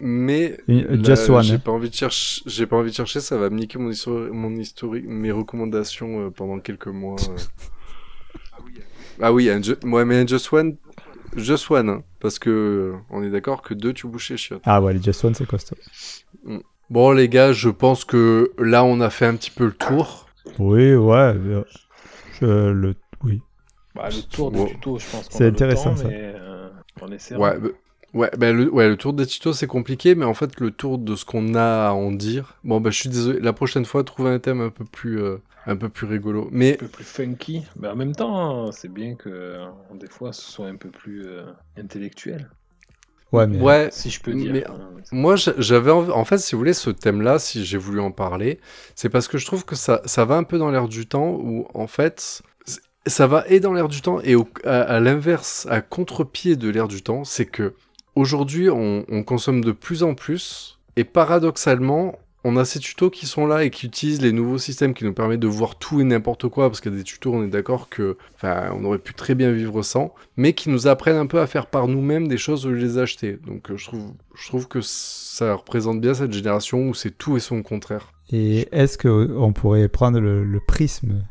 [0.00, 0.56] Mais
[1.04, 1.58] just one, j'ai hein.
[1.58, 4.32] pas envie de chercher, j'ai pas envie de chercher, ça va me niquer mon historique,
[4.32, 7.16] mon mes recommandations euh, pendant quelques mois.
[7.30, 7.36] euh.
[9.20, 10.76] ah oui, un ju- ouais, mais just one,
[11.36, 14.62] just one, hein, parce que euh, on est d'accord que deux tu bouches les chiottes.
[14.64, 15.76] Ah ouais, les Just One, c'est costaud.
[16.90, 20.26] Bon les gars, je pense que là on a fait un petit peu le tour.
[20.58, 21.14] Oui, ouais.
[21.36, 21.64] euh,
[22.40, 23.40] Je, le, oui.
[23.94, 26.08] Bah, le tour des tutos, je pense qu'on C'est intéressant, temps, ça.
[26.08, 26.68] mais euh,
[27.00, 27.34] on essaie.
[27.36, 27.68] Ouais, bah,
[28.14, 30.98] ouais, bah, le, ouais, le tour des tutos c'est compliqué, mais en fait le tour
[30.98, 32.56] de ce qu'on a à en dire.
[32.64, 35.38] Bon bah je suis désolé, la prochaine fois trouver un thème un peu plus, euh,
[35.66, 36.48] un peu plus rigolo.
[36.52, 37.64] Mais un peu plus funky.
[37.78, 40.90] Mais en même temps, hein, c'est bien que euh, des fois, ce soit un peu
[40.90, 41.42] plus euh,
[41.76, 42.48] intellectuel.
[43.32, 44.52] Ouais, mais ouais, Si je peux dire.
[44.52, 44.90] Mais- hein.
[45.12, 48.10] Moi, j'a- j'avais envie- en fait, si vous voulez, ce thème-là, si j'ai voulu en
[48.10, 48.58] parler,
[48.96, 51.30] c'est parce que je trouve que ça, ça va un peu dans l'air du temps
[51.30, 52.42] où, en fait,
[53.06, 57.02] ça va et dans l'air du temps et à, l'inverse, à contre-pied de l'air du
[57.02, 57.74] temps, c'est que
[58.14, 63.26] aujourd'hui, on, on consomme de plus en plus et paradoxalement, on a ces tutos qui
[63.26, 66.04] sont là et qui utilisent les nouveaux systèmes qui nous permettent de voir tout et
[66.04, 68.98] n'importe quoi, parce qu'il y a des tutos, on est d'accord que, enfin, on aurait
[68.98, 72.28] pu très bien vivre sans, mais qui nous apprennent un peu à faire par nous-mêmes
[72.28, 73.38] des choses au les acheter.
[73.46, 77.36] Donc, euh, je trouve, je trouve que ça représente bien cette génération où c'est tout
[77.36, 78.12] et son contraire.
[78.32, 81.22] Et est-ce qu'on pourrait prendre le prisme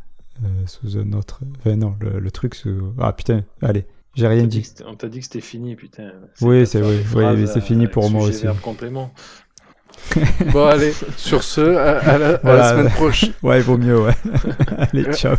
[0.43, 1.41] euh, sous un autre.
[1.59, 2.93] Enfin, non, le, le truc sous.
[2.99, 3.85] Ah putain, allez,
[4.15, 4.67] j'ai rien dit.
[4.87, 6.11] On t'a dit que c'était fini, putain.
[6.41, 8.43] Oui, c'est Oui, mais c'est fini pour moi aussi.
[8.43, 9.11] verbe, complément.
[10.53, 12.69] Bon, allez, sur ce, à, à la, à la Voilà.
[12.69, 13.33] semaine prochaine.
[13.43, 14.13] Ouais, il vaut mieux, ouais.
[14.77, 15.35] allez, ciao.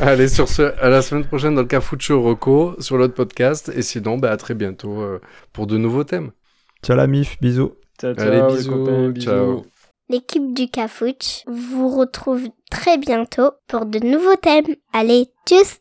[0.00, 3.70] Allez, sur ce, à la semaine prochaine dans le Cafucho Rocco, sur l'autre podcast.
[3.74, 5.20] Et sinon, bah, à très bientôt euh,
[5.52, 6.30] pour de nouveaux thèmes.
[6.82, 7.72] Ciao la mif, bisous.
[8.00, 9.26] Ciao, Allez, ciao, les bisous, copains, bisous.
[9.26, 9.69] ciao.
[10.10, 14.74] L'équipe du Cafouche vous retrouve très bientôt pour de nouveaux thèmes.
[14.92, 15.78] Allez, tchuss